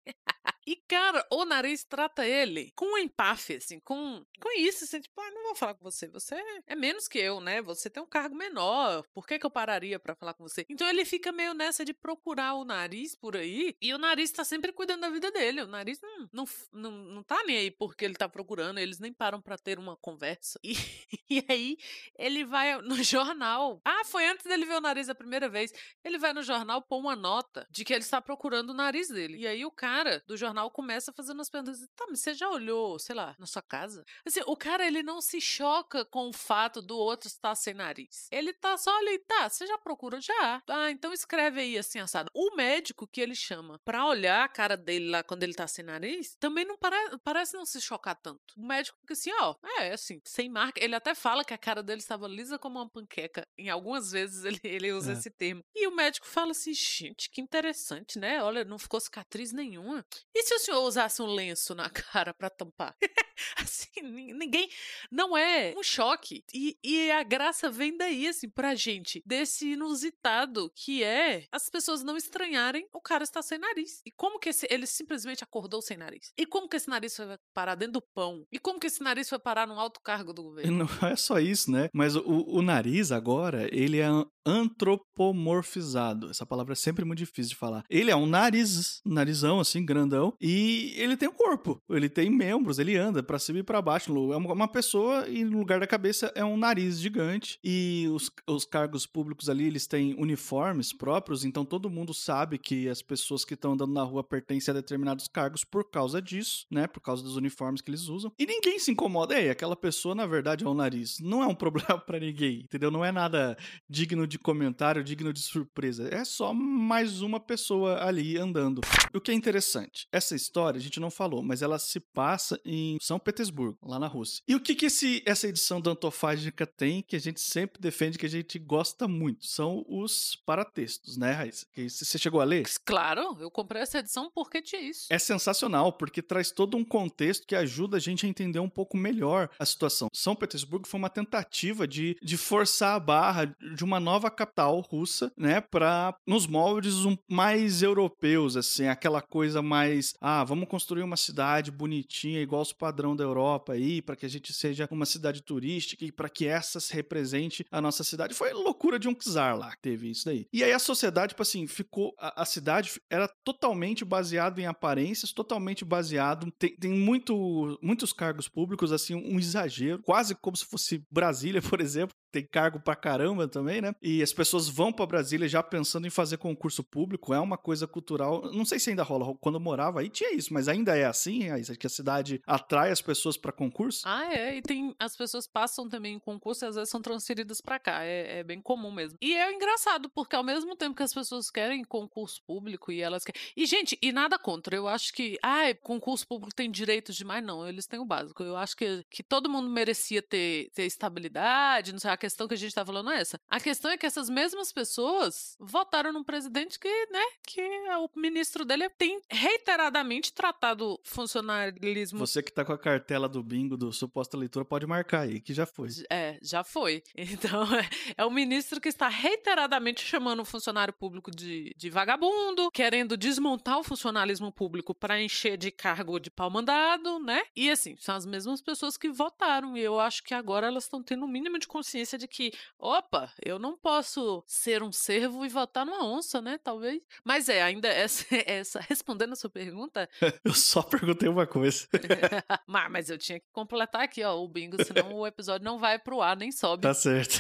E, 0.66 0.76
cara, 0.76 1.26
o 1.30 1.46
nariz 1.46 1.84
trata 1.84 2.26
ele 2.26 2.72
com 2.76 2.98
empáfia, 2.98 3.58
assim, 3.58 3.80
com, 3.80 4.26
com 4.42 4.60
isso, 4.60 4.84
assim, 4.84 5.02
tipo, 5.02 5.20
ah, 5.20 5.32
não 5.32 5.44
vou 5.44 5.56
falar 5.56 5.76
com 5.76 5.84
você, 5.84 6.08
você 6.08 6.36
é 6.68 6.76
menos 6.76 7.08
que 7.08 7.20
eu, 7.20 7.40
né? 7.40 7.62
Você 7.62 7.90
tem 7.90 8.02
um 8.02 8.08
cargo 8.08 8.36
menor, 8.36 9.04
por 9.14 9.28
que, 9.28 9.38
que 9.38 9.46
eu 9.46 9.52
pararia 9.52 10.00
pra 10.00 10.16
falar 10.16 10.34
com 10.34 10.44
você? 10.48 10.66
Então 10.70 10.88
ele 10.88 11.06
fica 11.06 11.32
meio 11.32 11.54
nessa 11.54 11.84
de 11.84 11.94
procurar 11.94 12.56
o 12.56 12.66
nariz 12.66 13.16
por 13.16 13.36
aí, 13.36 13.76
e 13.82 13.94
o 13.94 13.98
nariz 13.98 14.32
tá 14.32 14.44
sempre 14.44 14.72
cuidando 14.72 15.02
da 15.02 15.10
vida 15.10 15.32
dele. 15.32 15.62
O 15.62 15.68
nariz 15.68 16.00
não, 16.02 16.30
não, 16.32 16.46
não, 16.72 16.92
não 16.92 17.24
tá 17.24 17.44
nem 17.44 17.58
aí 17.58 17.72
porque 17.72 18.06
ele 18.06 18.16
tá 18.16 18.28
procurando, 18.30 18.80
eles 18.80 19.00
nem 19.00 19.14
param 19.14 19.42
pra 19.42 19.58
ter 19.58 19.78
uma 19.78 19.98
conversa. 19.98 20.60
E, 20.64 20.74
e 21.30 21.46
aí 21.50 21.78
ele 22.18 22.46
vai 22.46 22.82
no 22.82 23.02
jornal. 23.04 23.82
Ah, 23.84 24.04
foi 24.06 24.26
antes 24.28 24.46
dele 24.46 24.66
ver 24.66 24.76
o 24.76 24.82
nariz 24.82 25.10
a 25.10 25.16
primeira 25.16 25.50
vez. 25.50 25.74
Ele 26.04 26.18
vai 26.18 26.34
no 26.34 26.44
jornal 26.44 26.82
pôr 26.82 27.00
uma 27.00 27.16
nota 27.16 27.68
de 27.70 27.84
que 27.84 27.94
ele 27.94 28.04
está 28.04 28.22
procurando 28.22 28.70
o 28.70 28.74
nariz 28.74 29.10
dele. 29.10 29.40
E 29.40 29.48
aí 29.48 29.66
o 29.66 29.72
cara 29.72 30.24
do 30.26 30.38
jornal 30.38 30.53
começa 30.72 31.12
fazendo 31.14 31.42
as 31.42 31.50
perguntas. 31.50 31.80
Tá, 31.96 32.06
mas 32.10 32.20
você 32.20 32.34
já 32.34 32.50
olhou, 32.50 32.98
sei 33.00 33.16
lá, 33.16 33.36
na 33.40 33.46
sua 33.46 33.62
casa? 33.62 34.04
Assim, 34.26 34.42
o 34.46 34.56
cara, 34.56 34.86
ele 34.86 35.04
não 35.04 35.22
se 35.22 35.40
choca 35.42 36.06
com 36.06 36.30
o 36.30 36.34
fato 36.34 36.82
do 36.82 36.98
outro 36.98 37.28
estar 37.28 37.56
sem 37.56 37.74
nariz. 37.74 38.28
Ele 38.32 38.54
tá 38.54 38.78
só 38.78 38.96
ali, 39.00 39.20
tá, 39.20 39.50
você 39.50 39.66
já 39.68 39.78
procurou? 39.78 40.20
Já. 40.22 40.62
Ah, 40.70 40.92
então 40.92 41.14
escreve 41.14 41.62
aí 41.62 41.78
assim, 41.78 42.00
assado. 42.00 42.30
O 42.34 42.56
médico 42.56 43.08
que 43.08 43.22
ele 43.22 43.36
chama 43.36 43.80
pra 43.84 44.06
olhar 44.06 44.44
a 44.44 44.48
cara 44.48 44.78
dele 44.78 45.10
lá 45.10 45.24
quando 45.24 45.44
ele 45.44 45.54
tá 45.54 45.68
sem 45.68 45.84
nariz, 45.86 46.36
também 46.40 46.66
não 46.66 46.78
pare 46.78 46.96
parece 47.24 47.54
não 47.56 47.66
se 47.66 47.82
chocar 47.82 48.16
tanto. 48.16 48.42
O 48.58 48.66
médico 48.66 48.98
fica 49.02 49.14
assim, 49.14 49.32
ó, 49.40 49.56
é 49.80 49.94
assim, 49.94 50.22
sem 50.24 50.50
marca. 50.50 50.84
Ele 50.84 50.96
até 50.96 51.16
fala 51.16 51.44
que 51.44 51.54
a 51.54 51.58
cara 51.58 51.82
dele 51.84 52.00
estava 52.02 52.28
lisa 52.28 52.58
como 52.60 52.80
uma 52.80 52.90
panqueca. 52.90 53.48
Em 53.58 53.70
algumas 53.70 54.12
vezes 54.12 54.44
ele, 54.46 54.60
ele 54.64 54.92
usa 54.94 55.12
É. 55.12 55.14
esse 55.16 55.30
termo. 55.30 55.64
E 55.76 55.88
o 55.88 55.96
médico 55.96 56.28
fala 56.28 56.52
assim, 56.52 56.74
gente, 56.74 57.30
que 57.30 57.42
interessante, 57.42 58.20
né? 58.20 58.44
Olha, 58.44 58.64
não 58.64 58.78
ficou 58.78 59.00
cicatriz 59.00 59.52
nenhuma. 59.52 60.06
E 60.34 60.43
se 60.44 60.54
o 60.54 60.60
senhor 60.60 60.82
usasse 60.82 61.22
um 61.22 61.28
lenço 61.28 61.74
na 61.74 61.90
cara 61.90 62.34
pra 62.34 62.50
tampar? 62.50 62.96
assim, 63.58 64.02
nin- 64.02 64.34
ninguém. 64.34 64.70
Não 65.12 65.36
é 65.38 65.74
um 65.78 65.84
choque. 65.84 66.44
E, 66.54 66.78
e 66.84 67.12
a 67.12 67.24
graça 67.24 67.70
vem 67.70 67.96
daí, 67.98 68.28
assim, 68.28 68.50
pra 68.50 68.76
gente, 68.76 69.22
desse 69.26 69.72
inusitado 69.74 70.72
que 70.76 71.04
é 71.04 71.46
as 71.52 71.70
pessoas 71.70 72.04
não 72.04 72.16
estranharem 72.18 72.88
o 72.94 73.02
cara 73.02 73.24
estar 73.24 73.42
sem 73.42 73.58
nariz. 73.58 74.02
E 74.06 74.12
como 74.12 74.40
que 74.40 74.50
esse- 74.50 74.68
ele 74.70 74.86
simplesmente 74.86 75.44
acordou 75.44 75.82
sem 75.82 75.98
nariz? 75.98 76.32
E 76.38 76.46
como 76.46 76.68
que 76.68 76.76
esse 76.78 76.90
nariz 76.90 77.16
foi 77.16 77.26
parar 77.54 77.76
dentro 77.76 77.94
do 77.94 78.02
pão? 78.02 78.46
E 78.52 78.60
como 78.60 78.80
que 78.80 78.88
esse 78.88 79.02
nariz 79.02 79.30
foi 79.30 79.40
parar 79.40 79.68
num 79.68 79.80
alto 79.80 80.00
cargo 80.02 80.34
do 80.34 80.42
E 80.42 80.46
governo? 80.46 80.78
Não 80.86 80.88
é 81.10 81.16
só 81.16 81.40
isso, 81.40 81.72
né? 81.72 81.90
Mas 81.94 82.16
o, 82.16 82.24
o 82.26 82.62
nariz 82.62 83.12
agora, 83.12 83.68
ele 83.76 84.00
é 84.00 84.08
antropomorfizado. 84.46 86.30
Essa 86.30 86.46
palavra 86.46 86.74
é 86.74 86.76
sempre 86.76 87.06
muito 87.06 87.20
difícil 87.20 87.52
de 87.52 87.56
falar. 87.56 87.84
Ele 87.90 88.12
é 88.12 88.16
um 88.16 88.26
nariz, 88.26 89.02
narizão 89.06 89.60
assim, 89.60 89.86
grandão, 89.86 90.34
e 90.40 90.94
ele 90.96 91.18
tem 91.18 91.30
um 91.30 91.34
corpo, 91.34 91.82
ele 91.90 92.10
tem 92.10 92.30
membros, 92.30 92.80
ele 92.80 92.98
anda 92.98 93.24
pra 93.24 93.40
cima 93.40 93.60
e 93.60 93.64
pra 93.64 93.82
baixo. 93.82 94.34
É 94.34 94.38
uma 94.38 94.68
pessoa 94.68 95.28
e 95.28 95.44
no 95.44 95.58
lugar 95.58 95.80
da 95.80 95.88
cabeça 95.88 96.32
é 96.36 96.44
um 96.44 96.58
nariz 96.58 97.00
gigante. 97.00 97.58
E 97.64 98.08
os, 98.12 98.30
os 98.48 98.66
cargos 98.66 99.06
públicos 99.06 99.50
ali, 99.50 99.66
eles 99.66 99.88
têm 99.88 100.16
uniformes 100.18 100.94
próprios, 100.94 101.46
então 101.46 101.66
todo 101.66 101.90
mundo 101.90 102.14
sabe 102.14 102.58
que 102.58 102.90
as 102.90 103.02
pessoas 103.02 103.46
que 103.46 103.54
estão 103.54 103.74
andando 103.74 103.94
na 103.94 104.04
rua 104.04 104.24
pertencem 104.24 104.72
a 104.72 104.76
determinados 104.76 105.28
cargos 105.28 105.64
por 105.64 105.90
causa 105.90 106.22
disso, 106.22 106.66
né? 106.72 106.88
Por 106.88 107.02
causa 107.02 107.24
dos 107.24 107.36
uniformes 107.36 107.82
que 107.82 107.90
eles 107.90 108.08
usam. 108.08 108.32
E 108.38 108.46
ninguém 108.46 108.80
se 108.80 108.92
incomoda. 108.92 109.40
Ei, 109.40 109.50
aquela 109.50 109.76
pessoa, 109.76 110.16
na 110.16 110.26
verdade, 110.26 110.64
é 110.64 110.68
um 110.68 110.74
nariz. 110.74 111.18
Não 111.20 111.42
é 111.42 111.48
um 111.48 111.56
problema 111.64 111.98
pra 111.98 112.20
ninguém, 112.20 112.62
entendeu? 112.62 112.92
Não 112.92 113.04
é 113.04 113.12
nada 113.12 113.58
digno 113.90 114.28
de 114.28 114.33
comentário, 114.38 115.04
digno 115.04 115.34
de 115.34 115.42
surpresa. 115.42 116.08
É 116.14 116.24
só 116.24 116.54
mais 116.54 117.22
uma 117.22 117.40
pessoa 117.40 118.04
ali 118.04 118.38
andando. 118.38 118.82
O 119.14 119.22
que 119.22 119.32
é 119.32 119.34
interessante, 119.34 120.08
essa 120.12 120.36
história 120.36 120.78
a 120.78 120.82
gente 120.82 121.00
não 121.00 121.12
falou, 121.12 121.44
mas 121.44 121.62
ela 121.62 121.80
se 121.80 122.00
passa 122.00 122.60
em 122.66 122.98
São 123.02 123.20
Petersburgo, 123.20 123.78
lá 123.84 124.00
na 124.00 124.08
Rússia. 124.08 124.42
E 124.48 124.56
o 124.56 124.60
que 124.60 124.76
que 124.76 124.88
esse, 124.88 125.22
essa 125.26 125.48
edição 125.48 125.80
da 125.80 125.92
Antofágica 125.92 126.66
tem 126.66 127.02
que 127.02 127.16
a 127.16 127.20
gente 127.20 127.42
sempre 127.42 127.82
defende, 127.82 128.18
que 128.18 128.26
a 128.26 128.30
gente 128.30 128.58
gosta 128.60 129.08
muito? 129.08 129.46
São 129.46 129.86
os 129.88 130.36
paratextos, 130.46 131.18
né, 131.18 131.32
Raíssa? 131.32 131.66
Que 131.74 131.90
Você 131.90 132.18
chegou 132.18 132.42
a 132.42 132.44
ler? 132.44 132.66
Claro, 132.86 133.38
eu 133.40 133.52
comprei 133.52 133.82
essa 133.82 134.00
edição 134.00 134.32
porque 134.34 134.62
tinha 134.62 134.82
isso. 134.82 135.08
É 135.10 135.20
sensacional, 135.20 135.94
porque 135.94 136.22
traz 136.22 136.52
todo 136.52 136.78
um 136.78 136.84
contexto 136.84 137.46
que 137.46 137.56
ajuda 137.56 137.98
a 137.98 138.00
gente 138.00 138.26
a 138.26 138.30
entender 138.30 138.60
um 138.60 138.70
pouco 138.70 138.98
melhor 138.98 139.50
a 139.60 139.66
situação. 139.66 140.10
São 140.14 140.36
Petersburgo 140.36 140.88
foi 140.88 140.98
uma 140.98 141.10
tentativa 141.10 141.88
de, 141.88 142.18
de 142.22 142.38
forçar 142.38 142.96
a 142.96 143.00
barra 143.00 143.46
de 143.46 143.84
uma 143.84 144.00
nova 144.00 144.23
capital 144.32 144.80
russa, 144.82 145.32
né, 145.38 145.62
para 145.62 146.16
nos 146.28 146.48
moldes 146.48 147.06
um, 147.06 147.16
mais 147.30 147.82
europeus, 147.82 148.56
assim, 148.56 148.88
aquela 148.88 149.22
coisa 149.22 149.62
mais, 149.62 150.14
ah, 150.22 150.44
vamos 150.44 150.68
construir 150.68 151.04
uma 151.04 151.18
cidade 151.18 151.72
bonitinha, 151.72 152.42
igual 152.42 152.62
os 152.62 152.74
padrão 152.74 153.16
da 153.16 153.24
Europa 153.24 153.74
aí, 153.74 154.02
para 154.02 154.16
que 154.16 154.26
a 154.26 154.30
gente 154.30 154.54
seja 154.54 154.88
uma 154.92 155.06
cidade 155.06 155.42
turística 155.42 156.06
e 156.06 156.12
para 156.12 156.30
que 156.30 156.46
essa 156.46 156.80
se 156.80 156.94
represente 156.94 157.66
a 157.72 157.82
nossa 157.82 158.04
cidade. 158.04 158.34
Foi 158.34 158.52
loucura 158.54 159.00
de 159.00 159.08
um 159.08 159.14
czar 159.14 159.58
lá 159.58 159.72
que 159.76 159.82
teve 159.82 160.10
isso 160.10 160.26
daí. 160.26 160.46
E 160.52 160.64
aí 160.64 160.72
a 160.72 160.80
sociedade, 160.80 161.30
tipo 161.30 161.42
assim, 161.42 161.68
ficou. 161.68 162.14
A, 162.20 162.44
a 162.44 162.46
cidade 162.46 163.00
era 163.10 163.28
totalmente 163.44 164.06
baseado 164.06 164.60
em 164.60 164.66
aparências, 164.66 165.32
totalmente 165.32 165.86
baseado. 165.86 166.52
Tem, 166.58 166.76
tem 166.76 166.92
muito, 166.92 167.78
muitos 167.82 168.14
cargos 168.14 168.48
públicos, 168.48 168.92
assim, 168.92 169.16
um 169.16 169.40
exagero, 169.40 170.02
quase 170.04 170.36
como 170.36 170.56
se 170.56 170.66
fosse 170.66 171.04
Brasília, 171.12 171.62
por 171.64 171.82
exemplo. 171.82 172.16
Tem 172.34 172.44
cargo 172.44 172.80
pra 172.80 172.96
caramba 172.96 173.48
também, 173.48 173.80
né? 173.80 173.94
E 174.02 174.24
as 174.24 174.34
pessoas 174.34 174.68
vão 174.68 174.92
pra 174.92 175.06
Brasília 175.06 175.48
já 175.48 175.62
pensando 175.62 176.08
em 176.08 176.10
fazer 176.10 176.38
concurso 176.38 176.84
público. 176.84 177.32
É 177.32 177.40
uma 177.40 177.60
coisa 177.60 177.86
cultural. 177.86 178.52
Não 178.52 178.66
sei 178.66 178.80
se 178.80 178.90
ainda 178.90 179.04
rola. 179.04 179.36
Quando 179.36 179.56
eu 179.58 179.62
morava 179.62 180.00
aí 180.00 180.10
tinha 180.10 180.34
isso, 180.34 180.52
mas 180.52 180.68
ainda 180.68 180.98
é 180.98 181.06
assim, 181.06 181.48
Raíssa, 181.48 181.76
que 181.76 181.86
a 181.86 181.90
cidade 181.92 182.42
atrai 182.48 182.90
as 182.90 183.04
pessoas 183.04 183.38
pra 183.38 183.52
concurso. 183.52 184.02
Ah, 184.04 184.34
é, 184.34 184.58
e 184.58 184.64
tem. 184.64 184.96
As 185.00 185.16
pessoas 185.16 185.46
passam 185.46 185.88
também 185.88 186.16
em 186.16 186.20
concurso 186.20 186.66
e 186.66 186.68
às 186.68 186.74
vezes 186.74 186.90
são 186.90 187.04
transferidas 187.04 187.62
pra 187.62 187.78
cá. 187.78 188.04
É, 188.04 188.40
é 188.40 188.44
bem 188.44 188.60
comum 188.60 188.92
mesmo. 188.92 189.16
E 189.22 189.36
é 189.36 189.54
engraçado, 189.54 190.10
porque 190.10 190.36
ao 190.36 190.44
mesmo 190.44 190.76
tempo 190.76 190.96
que 190.96 191.04
as 191.04 191.14
pessoas 191.14 191.52
querem 191.52 191.84
concurso 191.84 192.42
público 192.48 192.92
e 192.92 193.00
elas 193.00 193.24
querem. 193.24 193.40
E, 193.56 193.68
gente, 193.68 193.96
e 194.02 194.12
nada 194.12 194.40
contra. 194.40 194.76
Eu 194.76 194.88
acho 194.88 195.14
que. 195.14 195.38
Ah, 195.44 195.72
concurso 195.84 196.28
público 196.28 196.56
tem 196.56 196.72
direitos 196.72 197.16
demais. 197.16 197.46
Não, 197.46 197.68
eles 197.70 197.86
têm 197.86 198.00
o 198.00 198.06
básico. 198.06 198.42
Eu 198.42 198.58
acho 198.58 198.76
que, 198.76 199.06
que 199.08 199.22
todo 199.22 199.48
mundo 199.48 199.70
merecia 199.70 200.24
ter, 200.24 200.72
ter 200.74 200.86
estabilidade, 200.86 201.92
não 201.92 202.00
sei, 202.00 202.23
questão 202.24 202.48
que 202.48 202.54
a 202.54 202.58
gente 202.58 202.74
tá 202.74 202.86
falando 202.86 203.12
é 203.12 203.20
essa. 203.20 203.38
A 203.50 203.60
questão 203.60 203.92
é 203.92 203.98
que 203.98 204.06
essas 204.06 204.30
mesmas 204.30 204.72
pessoas 204.72 205.58
votaram 205.60 206.14
num 206.14 206.24
presidente 206.24 206.80
que, 206.80 206.88
né, 207.08 207.24
que 207.46 207.62
o 207.98 208.10
ministro 208.18 208.64
dele 208.64 208.90
tem 208.92 209.20
reiteradamente 209.30 210.32
tratado 210.32 210.98
funcionalismo. 211.04 212.20
Você 212.20 212.42
que 212.42 212.54
tá 212.54 212.64
com 212.64 212.72
a 212.72 212.78
cartela 212.78 213.28
do 213.28 213.44
bingo 213.44 213.76
do 213.76 213.92
suposta 213.92 214.38
leitura 214.38 214.64
pode 214.64 214.88
marcar 214.88 215.22
aí, 215.22 215.42
que 215.42 215.54
já 215.54 215.66
foi. 215.66 215.90
É, 216.10 216.40
já 216.42 216.64
foi. 216.64 217.04
Então, 217.34 217.64
é, 217.76 217.90
é 218.18 218.26
o 218.26 218.30
ministro 218.30 218.80
que 218.80 218.88
está 218.88 219.08
reiteradamente 219.08 220.02
chamando 220.02 220.42
o 220.42 220.46
funcionário 220.46 220.94
público 220.94 221.32
de, 221.32 221.74
de 221.76 221.90
vagabundo, 221.90 222.70
querendo 222.72 223.18
desmontar 223.18 223.80
o 223.80 223.84
funcionalismo 223.84 224.52
público 224.52 224.94
para 224.94 225.22
encher 225.22 225.58
de 225.58 225.72
cargo 225.72 226.20
de 226.20 226.30
pau 226.30 226.50
mandado, 226.50 227.18
né? 227.20 227.42
E 227.56 227.72
assim, 227.72 227.96
são 228.00 228.16
as 228.16 228.26
mesmas 228.26 228.62
pessoas 228.62 228.98
que 228.98 229.10
votaram. 229.10 229.76
E 229.76 229.82
eu 229.82 230.00
acho 230.00 230.24
que 230.24 230.34
agora 230.34 230.68
elas 230.68 230.84
estão 230.84 231.02
tendo 231.02 231.24
o 231.24 231.26
um 231.26 231.32
mínimo 231.32 231.58
de 231.58 231.68
consciência 231.68 232.13
de 232.18 232.28
que, 232.28 232.52
opa, 232.78 233.32
eu 233.44 233.58
não 233.58 233.78
posso 233.78 234.44
ser 234.48 234.84
um 234.84 234.92
cervo 234.92 235.46
e 235.46 235.50
votar 235.50 235.86
numa 235.86 236.06
onça, 236.06 236.42
né? 236.42 236.58
Talvez. 236.64 237.02
Mas 237.24 237.50
é, 237.50 237.62
ainda 237.62 237.88
essa, 237.90 238.26
essa 238.46 238.80
respondendo 238.80 239.34
a 239.34 239.36
sua 239.36 239.50
pergunta. 239.50 240.10
eu 240.44 240.54
só 240.54 240.82
perguntei 240.82 241.30
uma 241.30 241.48
coisa. 241.48 241.88
mas, 242.68 242.92
mas 242.92 243.10
eu 243.10 243.18
tinha 243.18 243.40
que 243.40 243.46
completar 243.52 244.02
aqui, 244.04 244.24
ó, 244.24 244.36
o 244.36 244.48
bingo, 244.48 244.84
senão 244.84 245.14
o 245.14 245.28
episódio 245.28 245.66
não 245.66 245.80
vai 245.80 246.00
pro 246.00 246.22
ar, 246.22 246.36
nem 246.36 246.52
sobe. 246.52 246.84
Tá 246.84 246.94
certo. 246.94 247.40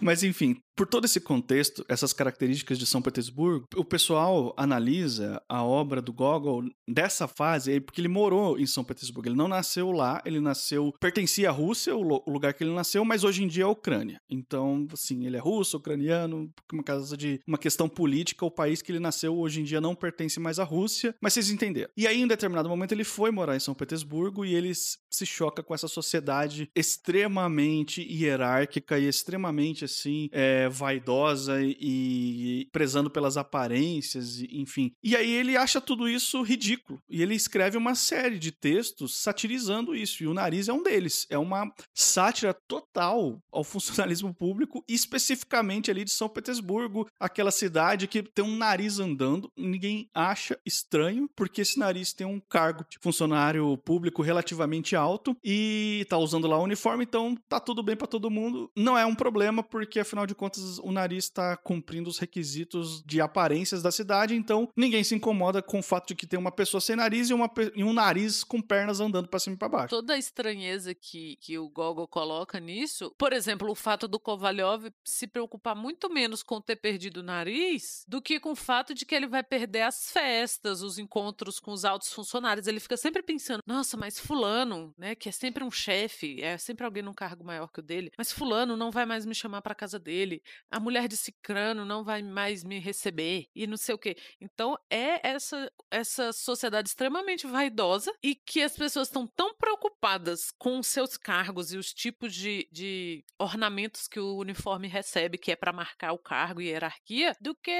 mas 0.00 0.22
enfim, 0.22 0.60
por 0.76 0.86
todo 0.86 1.04
esse 1.04 1.20
contexto, 1.20 1.84
essas 1.88 2.12
características 2.12 2.78
de 2.78 2.86
São 2.86 3.02
Petersburgo, 3.02 3.66
o 3.76 3.84
pessoal 3.84 4.54
analisa 4.56 5.42
a 5.48 5.62
obra 5.62 6.00
do 6.00 6.12
Gogol 6.12 6.64
dessa 6.88 7.28
fase 7.28 7.72
aí, 7.72 7.80
porque 7.80 8.00
ele 8.00 8.08
morou 8.08 8.58
em 8.58 8.66
São 8.66 8.84
Petersburgo. 8.84 9.28
Ele 9.28 9.36
não 9.36 9.48
nasceu 9.48 9.90
lá, 9.90 10.22
ele 10.24 10.40
nasceu. 10.40 10.92
pertencia 11.00 11.50
à 11.50 11.52
Rússia, 11.52 11.94
o, 11.94 12.30
lugar 12.30 12.54
que 12.54 12.64
ele 12.64 12.72
nasceu, 12.72 13.04
mas 13.04 13.24
hoje 13.24 13.42
em 13.44 13.48
dia 13.48 13.64
é 13.64 13.66
a 13.66 13.70
Ucrânia. 13.70 14.20
Então, 14.28 14.86
assim, 14.92 15.26
ele 15.26 15.36
é 15.36 15.40
russo, 15.40 15.76
ucraniano, 15.76 16.50
por 16.66 16.82
causa 16.82 17.16
de 17.16 17.40
uma 17.46 17.58
questão 17.58 17.88
política, 17.88 18.44
o 18.44 18.50
país 18.50 18.82
que 18.82 18.90
ele 18.90 19.00
nasceu 19.00 19.36
hoje 19.38 19.60
em 19.60 19.64
dia 19.64 19.80
não 19.80 19.94
pertence 19.94 20.40
mais 20.40 20.58
à 20.58 20.64
Rússia, 20.64 21.14
mas 21.20 21.32
vocês 21.34 21.50
entenderam. 21.50 21.90
E 21.96 22.06
aí, 22.06 22.20
em 22.20 22.26
determinado 22.26 22.68
momento, 22.68 22.92
ele 22.92 23.04
foi 23.04 23.30
morar 23.30 23.56
em 23.56 23.60
São 23.60 23.74
Petersburgo 23.74 24.44
e 24.44 24.54
ele 24.54 24.72
se 25.12 25.26
choca 25.26 25.62
com 25.62 25.74
essa 25.74 25.88
sociedade 25.88 26.70
extremamente 26.74 28.02
hierárquica 28.02 28.98
e 28.98 29.06
extremamente, 29.06 29.84
assim, 29.84 30.28
é, 30.32 30.68
vaidosa 30.68 31.58
e 31.62 32.68
prezando 32.72 33.10
pelas 33.10 33.36
aparências, 33.36 34.40
enfim. 34.50 34.92
E 35.02 35.14
aí 35.16 35.30
ele 35.30 35.56
acha 35.56 35.80
tudo 35.80 36.08
isso 36.08 36.42
ridículo. 36.42 37.00
E 37.08 37.22
ele 37.22 37.34
escreve 37.34 37.76
uma 37.76 37.94
série 37.94 38.38
de 38.38 38.50
textos 38.50 39.16
satirizando 39.16 39.94
isso. 39.94 40.22
E 40.22 40.26
o 40.26 40.34
nariz 40.34 40.68
é 40.68 40.72
um 40.72 40.82
deles. 40.82 41.26
É 41.30 41.38
uma 41.38 41.70
sátira 41.94 42.54
total 42.54 43.40
ao 43.50 43.64
funcionalismo 43.64 44.34
público, 44.34 44.84
especificamente 44.88 45.90
ali 45.90 46.04
de 46.04 46.10
São 46.10 46.28
Petersburgo, 46.28 47.08
aquela 47.18 47.50
cidade 47.50 48.06
que 48.06 48.22
tem 48.22 48.44
um 48.44 48.56
nariz 48.56 48.98
andando. 48.98 49.50
Ninguém 49.56 50.08
acha 50.14 50.58
estranho, 50.64 51.28
porque 51.34 51.60
esse 51.60 51.78
nariz 51.78 52.12
tem 52.12 52.26
um 52.26 52.40
cargo 52.40 52.84
de 52.88 52.98
funcionário 53.00 53.76
público 53.78 54.22
relativamente 54.22 54.96
alto 55.02 55.36
e 55.44 56.06
tá 56.08 56.16
usando 56.16 56.46
lá 56.46 56.58
o 56.58 56.64
uniforme, 56.64 57.04
então 57.04 57.36
tá 57.48 57.60
tudo 57.60 57.82
bem 57.82 57.96
para 57.96 58.06
todo 58.06 58.30
mundo. 58.30 58.70
Não 58.76 58.96
é 58.96 59.04
um 59.04 59.14
problema, 59.14 59.62
porque 59.62 60.00
afinal 60.00 60.26
de 60.26 60.34
contas 60.34 60.78
o 60.78 60.90
nariz 60.90 61.24
está 61.24 61.56
cumprindo 61.56 62.08
os 62.08 62.18
requisitos 62.18 63.02
de 63.04 63.20
aparências 63.20 63.82
da 63.82 63.90
cidade, 63.90 64.34
então 64.34 64.68
ninguém 64.76 65.04
se 65.04 65.14
incomoda 65.14 65.62
com 65.62 65.78
o 65.78 65.82
fato 65.82 66.08
de 66.08 66.14
que 66.14 66.26
tem 66.26 66.38
uma 66.38 66.52
pessoa 66.52 66.80
sem 66.80 66.96
nariz 66.96 67.30
e, 67.30 67.34
uma, 67.34 67.50
e 67.74 67.84
um 67.84 67.92
nariz 67.92 68.44
com 68.44 68.60
pernas 68.60 69.00
andando 69.00 69.28
para 69.28 69.40
cima 69.40 69.54
e 69.54 69.58
para 69.58 69.68
baixo. 69.68 69.88
Toda 69.88 70.14
a 70.14 70.18
estranheza 70.18 70.94
que, 70.94 71.36
que 71.40 71.58
o 71.58 71.68
Gogol 71.68 72.08
coloca 72.08 72.58
nisso, 72.60 73.12
por 73.18 73.32
exemplo, 73.32 73.70
o 73.70 73.74
fato 73.74 74.06
do 74.06 74.20
Kovalyov 74.20 74.90
se 75.04 75.26
preocupar 75.26 75.74
muito 75.74 76.08
menos 76.08 76.42
com 76.42 76.60
ter 76.60 76.76
perdido 76.76 77.18
o 77.18 77.22
nariz 77.22 78.04
do 78.06 78.20
que 78.20 78.38
com 78.38 78.52
o 78.52 78.56
fato 78.56 78.94
de 78.94 79.04
que 79.04 79.14
ele 79.14 79.26
vai 79.26 79.42
perder 79.42 79.82
as 79.82 80.10
festas, 80.10 80.82
os 80.82 80.98
encontros 80.98 81.58
com 81.58 81.72
os 81.72 81.84
altos 81.84 82.12
funcionários. 82.12 82.66
Ele 82.66 82.80
fica 82.80 82.96
sempre 82.96 83.22
pensando, 83.22 83.62
nossa, 83.66 83.96
mas 83.96 84.18
fulano, 84.18 84.91
né, 84.96 85.14
que 85.14 85.28
é 85.28 85.32
sempre 85.32 85.64
um 85.64 85.70
chefe, 85.70 86.42
é 86.42 86.56
sempre 86.58 86.84
alguém 86.84 87.02
num 87.02 87.14
cargo 87.14 87.44
maior 87.44 87.70
que 87.70 87.80
o 87.80 87.82
dele, 87.82 88.10
mas 88.16 88.32
fulano 88.32 88.76
não 88.76 88.90
vai 88.90 89.06
mais 89.06 89.24
me 89.26 89.34
chamar 89.34 89.62
para 89.62 89.74
casa 89.74 89.98
dele, 89.98 90.42
a 90.70 90.80
mulher 90.80 91.08
de 91.08 91.16
cicrano 91.16 91.84
não 91.84 92.04
vai 92.04 92.22
mais 92.22 92.64
me 92.64 92.78
receber 92.78 93.46
e 93.54 93.66
não 93.66 93.76
sei 93.76 93.94
o 93.94 93.98
quê. 93.98 94.16
Então 94.40 94.78
é 94.90 95.26
essa 95.26 95.70
essa 95.90 96.32
sociedade 96.32 96.88
extremamente 96.88 97.46
vaidosa 97.46 98.12
e 98.22 98.34
que 98.34 98.62
as 98.62 98.74
pessoas 98.74 99.08
estão 99.08 99.26
tão 99.26 99.54
preocupadas 99.54 100.50
com 100.58 100.82
seus 100.82 101.16
cargos 101.16 101.72
e 101.72 101.76
os 101.76 101.92
tipos 101.92 102.34
de, 102.34 102.66
de 102.72 103.24
ornamentos 103.38 104.08
que 104.08 104.18
o 104.18 104.36
uniforme 104.38 104.88
recebe, 104.88 105.36
que 105.36 105.52
é 105.52 105.56
para 105.56 105.72
marcar 105.72 106.12
o 106.12 106.18
cargo 106.18 106.60
e 106.60 106.68
hierarquia, 106.68 107.36
do 107.40 107.54
que 107.54 107.70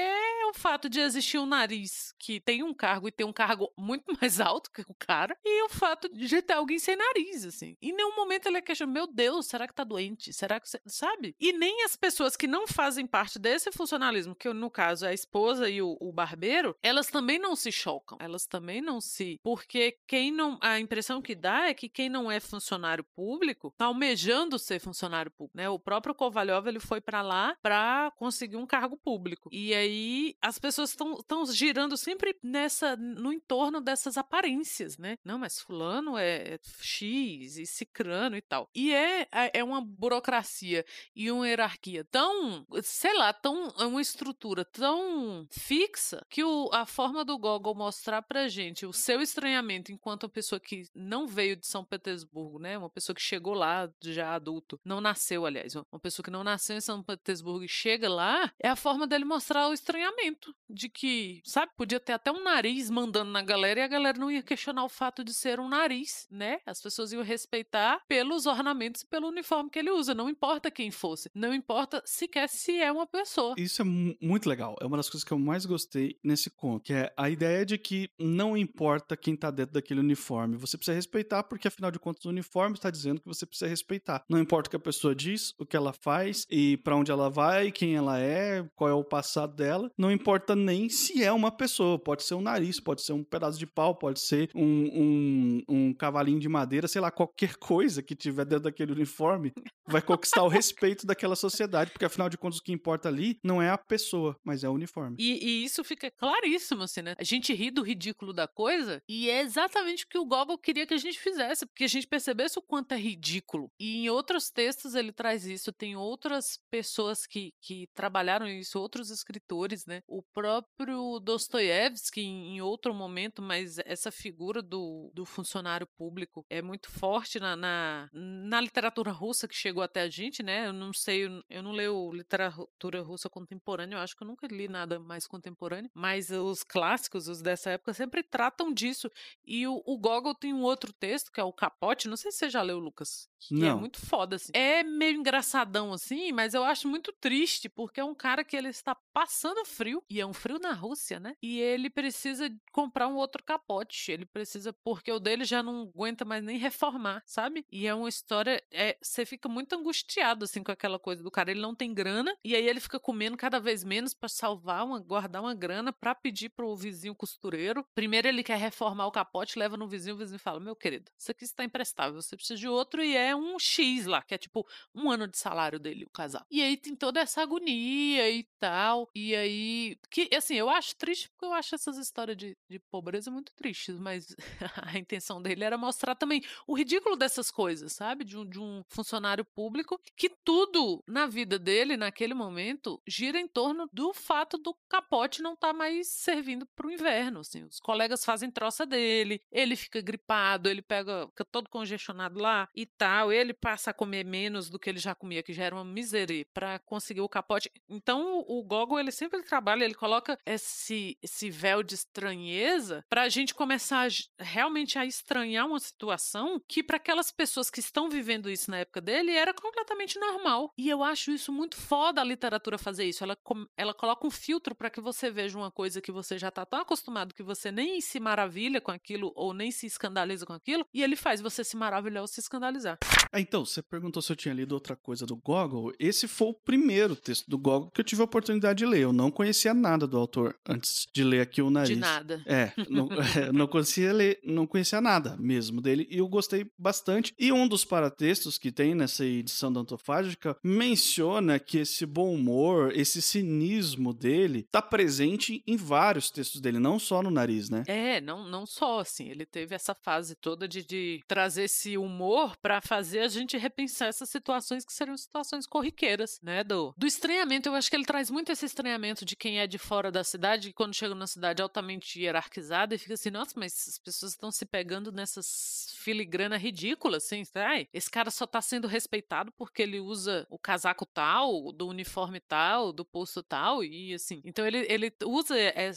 o 0.49 0.53
fato 0.53 0.87
de 0.87 0.99
existir 0.99 1.39
um 1.39 1.45
nariz 1.45 2.13
que 2.19 2.39
tem 2.39 2.61
um 2.63 2.73
cargo 2.73 3.07
e 3.07 3.11
tem 3.11 3.25
um 3.25 3.33
cargo 3.33 3.71
muito 3.77 4.05
mais 4.21 4.39
alto 4.39 4.71
que 4.71 4.81
o 4.81 4.95
cara, 4.95 5.35
e 5.43 5.63
o 5.63 5.69
fato 5.69 6.07
de 6.09 6.41
ter 6.41 6.53
alguém 6.53 6.77
sem 6.77 6.95
nariz, 7.07 7.45
assim. 7.45 7.75
Em 7.81 7.93
nenhum 7.93 8.15
momento 8.15 8.47
ele 8.47 8.61
queixa, 8.61 8.85
meu 8.85 9.07
Deus, 9.07 9.47
será 9.47 9.67
que 9.67 9.73
tá 9.73 9.83
doente? 9.83 10.33
Será 10.33 10.59
que. 10.59 10.67
Sabe? 10.85 11.35
E 11.39 11.53
nem 11.53 11.83
as 11.83 11.95
pessoas 11.95 12.35
que 12.35 12.47
não 12.47 12.67
fazem 12.67 13.05
parte 13.05 13.37
desse 13.37 13.71
funcionalismo, 13.71 14.35
que 14.35 14.51
no 14.53 14.69
caso 14.69 15.05
é 15.05 15.09
a 15.09 15.13
esposa 15.13 15.69
e 15.69 15.81
o, 15.81 15.97
o 15.99 16.11
barbeiro, 16.11 16.75
elas 16.81 17.07
também 17.07 17.39
não 17.39 17.55
se 17.55 17.71
chocam. 17.71 18.17
Elas 18.21 18.45
também 18.45 18.81
não 18.81 19.01
se. 19.01 19.39
Porque 19.43 19.97
quem 20.07 20.31
não. 20.31 20.57
A 20.61 20.79
impressão 20.79 21.21
que 21.21 21.35
dá 21.35 21.67
é 21.67 21.73
que 21.73 21.89
quem 21.89 22.09
não 22.09 22.31
é 22.31 22.39
funcionário 22.39 23.03
público 23.15 23.73
tá 23.77 23.85
almejando 23.85 24.57
ser 24.57 24.79
funcionário 24.79 25.31
público, 25.31 25.57
né? 25.57 25.69
O 25.69 25.79
próprio 25.79 26.15
Kovalyov 26.15 26.67
ele 26.67 26.79
foi 26.79 27.01
para 27.01 27.21
lá 27.21 27.55
para 27.61 28.11
conseguir 28.17 28.57
um 28.57 28.65
cargo 28.65 28.97
público. 28.97 29.49
E 29.51 29.73
aí 29.73 30.35
as 30.41 30.59
pessoas 30.59 30.91
estão 30.91 31.45
girando 31.45 31.97
sempre 31.97 32.37
nessa 32.41 32.95
no 32.95 33.31
entorno 33.33 33.81
dessas 33.81 34.17
aparências, 34.17 34.97
né? 34.97 35.17
Não, 35.23 35.37
mas 35.37 35.59
fulano 35.59 36.17
é, 36.17 36.53
é 36.53 36.59
X 36.93 37.57
e 37.57 37.65
cicrano 37.65 38.35
e 38.35 38.41
tal. 38.41 38.69
E 38.73 38.93
é, 38.93 39.27
é, 39.31 39.59
é 39.59 39.63
uma 39.63 39.81
burocracia 39.81 40.85
e 41.15 41.31
uma 41.31 41.47
hierarquia 41.47 42.03
tão, 42.03 42.65
sei 42.83 43.13
lá, 43.13 43.33
tão 43.33 43.73
é 43.79 43.85
uma 43.85 44.01
estrutura 44.01 44.63
tão 44.65 45.47
fixa 45.49 46.25
que 46.29 46.43
o, 46.43 46.69
a 46.71 46.85
forma 46.85 47.25
do 47.25 47.37
Gogol 47.37 47.75
mostrar 47.75 48.21
pra 48.21 48.47
gente 48.47 48.85
o 48.85 48.93
seu 48.93 49.21
estranhamento 49.21 49.91
enquanto 49.91 50.23
uma 50.23 50.29
pessoa 50.29 50.59
que 50.59 50.83
não 50.93 51.27
veio 51.27 51.55
de 51.55 51.65
São 51.65 51.83
Petersburgo, 51.83 52.59
né? 52.59 52.77
Uma 52.77 52.89
pessoa 52.89 53.15
que 53.15 53.21
chegou 53.21 53.53
lá 53.53 53.89
já 54.01 54.35
adulto, 54.35 54.79
não 54.83 55.01
nasceu, 55.01 55.45
aliás, 55.45 55.75
uma 55.75 55.99
pessoa 55.99 56.23
que 56.23 56.31
não 56.31 56.43
nasceu 56.43 56.77
em 56.77 56.81
São 56.81 57.01
Petersburgo 57.01 57.63
e 57.63 57.67
chega 57.67 58.09
lá, 58.09 58.51
é 58.59 58.69
a 58.69 58.75
forma 58.75 59.07
dele 59.07 59.25
mostrar 59.25 59.67
o 59.67 59.73
estranhamento 59.73 60.55
de 60.69 60.89
que, 60.89 61.41
sabe, 61.45 61.71
podia 61.75 61.99
ter 61.99 62.13
até 62.13 62.31
um 62.31 62.43
nariz 62.43 62.89
mandando 62.89 63.31
na 63.31 63.41
galera 63.41 63.79
e 63.79 63.83
a 63.83 63.87
galera 63.87 64.17
não 64.17 64.31
ia 64.31 64.43
questionar 64.43 64.83
o 64.83 64.89
fato 64.89 65.23
de 65.23 65.33
ser 65.33 65.59
um 65.59 65.69
nariz, 65.69 66.27
né? 66.29 66.59
As 66.65 66.81
pessoas 66.83 67.11
iam 67.13 67.23
respeitar 67.23 68.01
pelos 68.07 68.45
ornamentos 68.45 69.01
e 69.01 69.07
pelo 69.07 69.27
uniforme 69.27 69.69
que 69.69 69.79
ele 69.79 69.91
usa, 69.91 70.13
não 70.13 70.29
importa 70.29 70.69
quem 70.69 70.91
fosse, 70.91 71.29
não 71.33 71.53
importa 71.53 72.01
sequer 72.05 72.49
se 72.49 72.79
é 72.79 72.91
uma 72.91 73.07
pessoa. 73.07 73.55
Isso 73.57 73.81
é 73.81 73.85
muito 73.85 74.47
legal, 74.49 74.75
é 74.81 74.85
uma 74.85 74.97
das 74.97 75.09
coisas 75.09 75.23
que 75.23 75.31
eu 75.31 75.39
mais 75.39 75.65
gostei 75.65 76.17
nesse 76.23 76.49
conto, 76.49 76.83
que 76.83 76.93
é 76.93 77.13
a 77.17 77.29
ideia 77.29 77.65
de 77.65 77.77
que 77.77 78.09
não 78.19 78.57
importa 78.57 79.15
quem 79.15 79.35
tá 79.35 79.49
dentro 79.49 79.73
daquele 79.73 80.01
uniforme, 80.01 80.57
você 80.57 80.77
precisa 80.77 80.95
respeitar 80.95 81.43
porque 81.43 81.67
afinal 81.67 81.91
de 81.91 81.99
contas 81.99 82.25
o 82.25 82.29
uniforme 82.29 82.75
está 82.75 82.89
dizendo 82.89 83.21
que 83.21 83.27
você 83.27 83.45
precisa 83.45 83.69
respeitar. 83.69 84.23
Não 84.29 84.39
importa 84.39 84.67
o 84.67 84.69
que 84.71 84.75
a 84.75 84.79
pessoa 84.79 85.15
diz, 85.15 85.53
o 85.57 85.65
que 85.65 85.77
ela 85.77 85.93
faz 85.93 86.45
e 86.49 86.77
para 86.77 86.95
onde 86.95 87.11
ela 87.11 87.29
vai, 87.29 87.71
quem 87.71 87.95
ela 87.95 88.19
é, 88.19 88.67
qual 88.75 88.89
é 88.89 88.93
o 88.93 89.03
passado 89.03 89.55
dela, 89.55 89.89
não 89.97 90.11
importa 90.11 90.55
nem 90.55 90.89
se 90.89 91.23
é 91.23 91.31
uma 91.31 91.51
pessoa. 91.51 91.97
Pode 91.97 92.23
ser 92.23 92.35
um 92.35 92.41
nariz, 92.41 92.79
pode 92.79 93.01
ser 93.01 93.13
um 93.13 93.23
pedaço 93.23 93.57
de 93.57 93.65
pau, 93.65 93.95
pode 93.95 94.19
ser 94.19 94.49
um, 94.55 94.63
um, 94.67 95.63
um 95.69 95.93
cavalinho 95.93 96.39
de 96.39 96.49
madeira, 96.49 96.72
sei 96.87 97.01
lá, 97.01 97.11
qualquer 97.11 97.55
coisa 97.55 98.01
que 98.01 98.15
tiver 98.15 98.45
dentro 98.45 98.65
daquele 98.65 98.91
uniforme 98.91 99.53
vai 99.87 100.01
conquistar 100.01 100.43
o 100.43 100.47
respeito 100.47 101.05
daquela 101.05 101.35
sociedade, 101.35 101.91
porque 101.91 102.05
afinal 102.05 102.29
de 102.29 102.37
contas 102.37 102.59
o 102.59 102.63
que 102.63 102.71
importa 102.71 103.09
ali 103.09 103.37
não 103.43 103.61
é 103.61 103.69
a 103.69 103.77
pessoa, 103.77 104.35
mas 104.43 104.63
é 104.63 104.69
o 104.69 104.73
uniforme. 104.73 105.15
E, 105.19 105.45
e 105.45 105.63
isso 105.65 105.83
fica 105.83 106.09
claríssimo, 106.11 106.83
assim, 106.83 107.01
né? 107.01 107.15
A 107.17 107.23
gente 107.23 107.53
ri 107.53 107.69
do 107.69 107.81
ridículo 107.81 108.33
da 108.33 108.47
coisa 108.47 109.01
e 109.07 109.29
é 109.29 109.41
exatamente 109.41 110.05
o 110.05 110.07
que 110.07 110.17
o 110.17 110.25
Gogol 110.25 110.57
queria 110.57 110.87
que 110.87 110.93
a 110.93 110.97
gente 110.97 111.19
fizesse, 111.19 111.65
porque 111.65 111.83
a 111.83 111.87
gente 111.87 112.07
percebesse 112.07 112.57
o 112.57 112.61
quanto 112.61 112.93
é 112.93 112.97
ridículo. 112.97 113.69
E 113.79 114.05
em 114.05 114.09
outros 114.09 114.49
textos 114.49 114.95
ele 114.95 115.11
traz 115.11 115.45
isso, 115.45 115.71
tem 115.71 115.95
outras 115.95 116.59
pessoas 116.71 117.25
que, 117.25 117.51
que 117.61 117.87
trabalharam 117.93 118.47
isso, 118.47 118.79
outros 118.79 119.09
escritores, 119.09 119.85
né? 119.85 120.01
O 120.07 120.23
próprio 120.33 121.19
Dostoiévski, 121.19 122.21
em 122.21 122.61
outro 122.61 122.93
momento, 122.93 123.41
mas 123.41 123.77
essa 123.85 124.11
figura 124.11 124.61
do, 124.61 125.11
do 125.13 125.25
funcionário 125.25 125.87
público 125.97 126.45
é 126.49 126.61
muito 126.63 126.89
forte 126.89 127.39
na, 127.39 127.55
na, 127.55 128.09
na, 128.13 128.61
literatura 128.61 129.11
russa 129.11 129.47
que 129.47 129.55
chegou 129.55 129.83
até 129.83 130.01
a 130.01 130.09
gente, 130.09 130.41
né? 130.41 130.67
Eu 130.67 130.73
não 130.73 130.93
sei, 130.93 131.25
eu 131.49 131.63
não 131.63 131.71
leio 131.71 132.11
literatura 132.11 133.01
russa 133.01 133.29
contemporânea, 133.29 133.95
eu 133.95 133.99
acho 133.99 134.15
que 134.15 134.23
eu 134.23 134.27
nunca 134.27 134.47
li 134.47 134.67
nada 134.67 134.99
mais 134.99 135.27
contemporâneo, 135.27 135.89
mas 135.93 136.29
os 136.29 136.63
clássicos, 136.63 137.27
os 137.27 137.41
dessa 137.41 137.71
época, 137.71 137.93
sempre 137.93 138.23
tratam 138.23 138.73
disso. 138.73 139.09
E 139.45 139.67
o, 139.67 139.81
o 139.85 139.97
Gogol 139.97 140.35
tem 140.35 140.53
um 140.53 140.61
outro 140.61 140.93
texto, 140.93 141.31
que 141.31 141.39
é 141.39 141.43
o 141.43 141.53
Capote, 141.53 142.07
não 142.07 142.17
sei 142.17 142.31
se 142.31 142.39
você 142.39 142.49
já 142.49 142.61
leu, 142.61 142.79
Lucas, 142.79 143.29
que 143.47 143.65
é 143.65 143.73
muito 143.73 143.99
foda, 143.99 144.35
assim. 144.35 144.51
É 144.53 144.83
meio 144.83 145.17
engraçadão, 145.17 145.93
assim, 145.93 146.31
mas 146.31 146.53
eu 146.53 146.63
acho 146.63 146.87
muito 146.87 147.13
triste, 147.19 147.69
porque 147.69 147.99
é 147.99 148.03
um 148.03 148.15
cara 148.15 148.43
que 148.43 148.55
ele 148.55 148.69
está 148.69 148.95
passando 149.13 149.65
frio, 149.65 150.03
e 150.09 150.19
é 150.19 150.25
um 150.25 150.33
frio 150.33 150.59
na 150.59 150.73
Rússia, 150.73 151.19
né? 151.19 151.35
E 151.41 151.59
ele 151.59 151.89
precisa 151.89 152.49
comprar 152.71 153.07
um 153.07 153.15
outro 153.15 153.43
capote. 153.43 154.11
Ele 154.11 154.25
precisa, 154.25 154.73
porque 154.83 155.11
o 155.11 155.19
dele 155.19 155.43
já 155.43 155.61
não 155.61 155.83
aguenta 155.83 156.25
mais 156.25 156.43
nem 156.43 156.57
reformar, 156.57 157.21
sabe? 157.25 157.65
E 157.71 157.87
é 157.87 157.93
uma 157.93 158.09
história. 158.09 158.63
É, 158.71 158.97
você 159.01 159.25
fica 159.25 159.47
muito 159.49 159.73
angustiado, 159.73 160.45
assim, 160.45 160.63
com 160.63 160.71
aquela 160.71 160.99
coisa 160.99 161.23
do 161.23 161.31
cara. 161.31 161.51
Ele 161.51 161.61
não 161.61 161.75
tem 161.75 161.93
grana, 161.93 162.35
e 162.43 162.55
aí 162.55 162.67
ele 162.67 162.79
fica 162.79 162.99
comendo 162.99 163.37
cada 163.37 163.59
vez 163.59 163.83
menos 163.83 164.13
para 164.13 164.29
salvar, 164.29 164.85
uma, 164.85 164.99
guardar 164.99 165.41
uma 165.41 165.53
grana 165.53 165.91
para 165.91 166.15
pedir 166.15 166.49
pro 166.49 166.75
vizinho 166.75 167.15
costureiro. 167.15 167.85
Primeiro 167.93 168.27
ele 168.27 168.43
quer 168.43 168.57
reformar 168.57 169.07
o 169.07 169.11
capote, 169.11 169.59
leva 169.59 169.77
no 169.77 169.87
vizinho, 169.87 170.15
o 170.15 170.17
vizinho 170.19 170.39
fala: 170.39 170.59
Meu 170.59 170.75
querido, 170.75 171.11
isso 171.17 171.31
aqui 171.31 171.43
está 171.43 171.63
emprestável, 171.63 172.21
você 172.21 172.35
precisa 172.35 172.59
de 172.59 172.67
outro, 172.67 173.03
e 173.03 173.15
é 173.15 173.32
um 173.35 173.57
X 173.59 174.05
lá, 174.05 174.21
que 174.21 174.33
é 174.33 174.37
tipo 174.37 174.65
um 174.93 175.09
ano 175.09 175.27
de 175.27 175.37
salário 175.37 175.79
dele, 175.79 176.05
o 176.05 176.09
casal. 176.09 176.45
E 176.49 176.61
aí 176.61 176.77
tem 176.77 176.95
toda 176.95 177.19
essa 177.19 177.41
agonia 177.41 178.29
e 178.29 178.43
tal. 178.59 179.09
E 179.15 179.35
aí. 179.35 179.97
Que, 180.09 180.29
assim, 180.35 180.55
eu 180.55 180.69
acho 180.69 180.95
triste 180.95 181.29
porque 181.29 181.45
eu 181.45 181.53
acho 181.53 181.75
essas 181.75 181.97
histórias 181.97 182.37
de, 182.37 182.57
de 182.69 182.79
pobreza 182.79 183.31
muito 183.31 183.53
tristes, 183.55 183.97
mas 183.97 184.35
a 184.93 184.97
intenção 184.97 185.41
dele 185.41 185.63
era 185.63 185.77
mostrar 185.77 186.15
também 186.15 186.41
o 186.67 186.73
ridículo 186.73 187.15
dessas 187.15 187.51
coisas, 187.51 187.93
sabe? 187.93 188.23
De 188.23 188.37
um, 188.37 188.45
de 188.45 188.59
um 188.59 188.83
funcionário 188.87 189.45
público 189.45 189.99
que 190.15 190.29
tudo 190.29 191.03
na 191.07 191.27
vida 191.27 191.57
dele, 191.57 191.97
naquele 191.97 192.33
momento, 192.33 193.01
gira 193.07 193.39
em 193.39 193.47
torno 193.47 193.89
do 193.91 194.13
fato 194.13 194.57
do 194.57 194.75
capote 194.87 195.41
não 195.41 195.53
estar 195.53 195.67
tá 195.67 195.73
mais 195.73 196.07
servindo 196.07 196.65
para 196.75 196.87
o 196.87 196.91
inverno. 196.91 197.39
Assim. 197.39 197.63
Os 197.63 197.79
colegas 197.79 198.23
fazem 198.25 198.51
troça 198.51 198.85
dele, 198.85 199.41
ele 199.51 199.75
fica 199.75 200.01
gripado, 200.01 200.69
ele 200.69 200.81
pega, 200.81 201.27
fica 201.27 201.45
todo 201.45 201.69
congestionado 201.69 202.39
lá 202.39 202.67
e 202.75 202.85
tal, 202.85 203.22
ele 203.31 203.53
passa 203.53 203.91
a 203.91 203.93
comer 203.93 204.25
menos 204.25 204.69
do 204.69 204.79
que 204.79 204.89
ele 204.89 204.99
já 204.99 205.13
comia, 205.15 205.43
que 205.43 205.53
já 205.53 205.63
era 205.63 205.75
uma 205.75 205.85
miséria, 205.85 206.45
para 206.53 206.79
conseguir 206.79 207.21
o 207.21 207.29
capote. 207.29 207.71
Então 207.89 208.43
o 208.47 208.63
Gogol, 208.63 208.99
ele 208.99 209.11
sempre 209.11 209.41
trabalha, 209.43 209.83
ele 209.83 209.93
coloca 209.93 210.37
esse, 210.45 211.17
esse 211.21 211.49
véu 211.49 211.83
de 211.83 211.95
estranheza 211.95 213.03
para 213.09 213.23
a 213.23 213.29
gente 213.29 213.53
começar 213.53 214.07
a, 214.07 214.43
realmente 214.43 214.97
a 214.97 215.05
estranhar 215.05 215.67
uma 215.67 215.79
situação 215.79 216.61
que 216.67 216.83
para 216.83 216.97
aquelas 216.97 217.31
pessoas 217.31 217.69
que 217.69 217.79
estão 217.79 218.09
vivendo 218.09 218.49
isso 218.49 218.71
na 218.71 218.77
época 218.77 219.01
dele 219.01 219.31
era 219.31 219.53
completamente 219.53 220.19
normal. 220.19 220.71
E 220.77 220.89
eu 220.89 221.03
acho 221.03 221.31
isso 221.31 221.51
muito 221.51 221.75
foda 221.75 222.21
a 222.21 222.23
literatura 222.23 222.77
fazer 222.77 223.05
isso. 223.05 223.23
Ela, 223.23 223.37
ela 223.77 223.93
coloca 223.93 224.25
um 224.25 224.31
filtro 224.31 224.75
para 224.75 224.89
que 224.89 225.01
você 225.01 225.29
veja 225.29 225.57
uma 225.57 225.71
coisa 225.71 226.01
que 226.01 226.11
você 226.11 226.37
já 226.37 226.51
tá 226.51 226.65
tão 226.65 226.79
acostumado 226.79 227.33
que 227.33 227.43
você 227.43 227.71
nem 227.71 227.99
se 228.01 228.19
maravilha 228.19 228.81
com 228.81 228.91
aquilo 228.91 229.31
ou 229.35 229.53
nem 229.53 229.71
se 229.71 229.85
escandaliza 229.85 230.45
com 230.45 230.53
aquilo, 230.53 230.85
e 230.93 231.03
ele 231.03 231.15
faz 231.15 231.41
você 231.41 231.63
se 231.63 231.75
maravilhar 231.75 232.21
ou 232.21 232.27
se 232.27 232.39
escandalizar. 232.39 232.97
Ah, 233.35 233.39
então, 233.39 233.65
você 233.65 233.81
perguntou 233.81 234.21
se 234.21 234.31
eu 234.31 234.35
tinha 234.35 234.53
lido 234.53 234.73
outra 234.73 234.95
coisa 234.95 235.25
do 235.25 235.35
Gogol. 235.35 235.91
Esse 235.97 236.27
foi 236.27 236.49
o 236.49 236.53
primeiro 236.53 237.15
texto 237.15 237.49
do 237.49 237.57
Gogol 237.57 237.89
que 237.89 237.99
eu 237.99 238.05
tive 238.05 238.21
a 238.21 238.25
oportunidade 238.25 238.77
de 238.77 238.85
ler. 238.85 239.01
Eu 239.01 239.11
não 239.11 239.31
conhecia 239.31 239.73
nada 239.73 240.05
do 240.05 240.17
autor 240.17 240.55
antes 240.69 241.07
de 241.11 241.23
ler 241.23 241.41
aqui 241.41 241.59
o 241.59 241.71
Nariz. 241.71 241.89
De 241.89 241.95
nada. 241.95 242.43
É, 242.45 242.71
não, 242.87 243.09
é, 243.35 243.51
não 243.51 243.65
conhecia 243.65 244.13
ler, 244.13 244.39
não 244.43 244.67
conhecia 244.67 245.01
nada 245.01 245.35
mesmo 245.39 245.81
dele, 245.81 246.07
e 246.11 246.19
eu 246.19 246.27
gostei 246.27 246.69
bastante. 246.77 247.33
E 247.39 247.51
um 247.51 247.67
dos 247.67 247.83
paratextos 247.83 248.59
que 248.59 248.71
tem 248.71 248.93
nessa 248.93 249.25
edição 249.25 249.73
da 249.73 249.79
Antofágica 249.79 250.55
menciona 250.63 251.57
que 251.57 251.79
esse 251.79 252.05
bom 252.05 252.35
humor, 252.35 252.91
esse 252.95 253.19
cinismo 253.19 254.13
dele, 254.13 254.67
tá 254.71 254.79
presente 254.81 255.63
em 255.65 255.75
vários 255.75 256.29
textos 256.29 256.61
dele, 256.61 256.77
não 256.77 256.99
só 256.99 257.23
no 257.23 257.31
Nariz, 257.31 257.67
né? 257.67 257.83
É, 257.87 258.21
não, 258.21 258.47
não 258.47 258.67
só, 258.67 258.99
assim, 258.99 259.27
ele 259.29 259.45
teve 259.45 259.73
essa 259.73 259.95
fase 259.95 260.35
toda 260.35 260.67
de, 260.67 260.85
de 260.85 261.23
trazer 261.27 261.63
esse 261.63 261.97
humor 261.97 262.55
para 262.61 262.79
fazer 262.93 263.21
a 263.21 263.27
gente 263.27 263.57
repensar 263.57 264.07
essas 264.07 264.29
situações 264.29 264.85
que 264.85 264.93
seriam 264.93 265.17
situações 265.17 265.65
corriqueiras, 265.65 266.39
né, 266.43 266.63
do, 266.63 266.93
do 266.95 267.07
estranhamento. 267.07 267.67
Eu 267.67 267.73
acho 267.73 267.89
que 267.89 267.95
ele 267.95 268.05
traz 268.05 268.29
muito 268.29 268.51
esse 268.51 268.67
estranhamento 268.67 269.25
de 269.25 269.35
quem 269.35 269.59
é 269.59 269.65
de 269.65 269.79
fora 269.79 270.11
da 270.11 270.23
cidade, 270.23 270.67
que 270.67 270.75
quando 270.75 270.93
chega 270.93 271.15
na 271.15 271.25
cidade 271.25 271.59
altamente 271.59 272.21
hierarquizada 272.21 272.93
e 272.93 272.99
fica 272.99 273.15
assim, 273.15 273.31
nossa, 273.31 273.53
mas 273.55 273.87
as 273.87 273.97
pessoas 273.97 274.33
estão 274.33 274.51
se 274.51 274.63
pegando 274.63 275.11
nessas 275.11 275.91
filigrana 275.97 276.55
ridículas, 276.55 277.23
assim, 277.25 277.43
ai, 277.55 277.87
esse 277.91 278.11
cara 278.11 278.29
só 278.29 278.45
tá 278.45 278.61
sendo 278.61 278.87
respeitado 278.87 279.51
porque 279.53 279.81
ele 279.81 279.99
usa 279.99 280.45
o 280.51 280.59
casaco 280.59 281.05
tal, 281.05 281.71
do 281.71 281.87
uniforme 281.87 282.39
tal, 282.39 282.93
do 282.93 283.03
posto 283.03 283.41
tal, 283.41 283.83
e 283.83 284.13
assim. 284.13 284.39
Então 284.45 284.67
ele, 284.67 284.85
ele 284.87 285.11
usa 285.25 285.55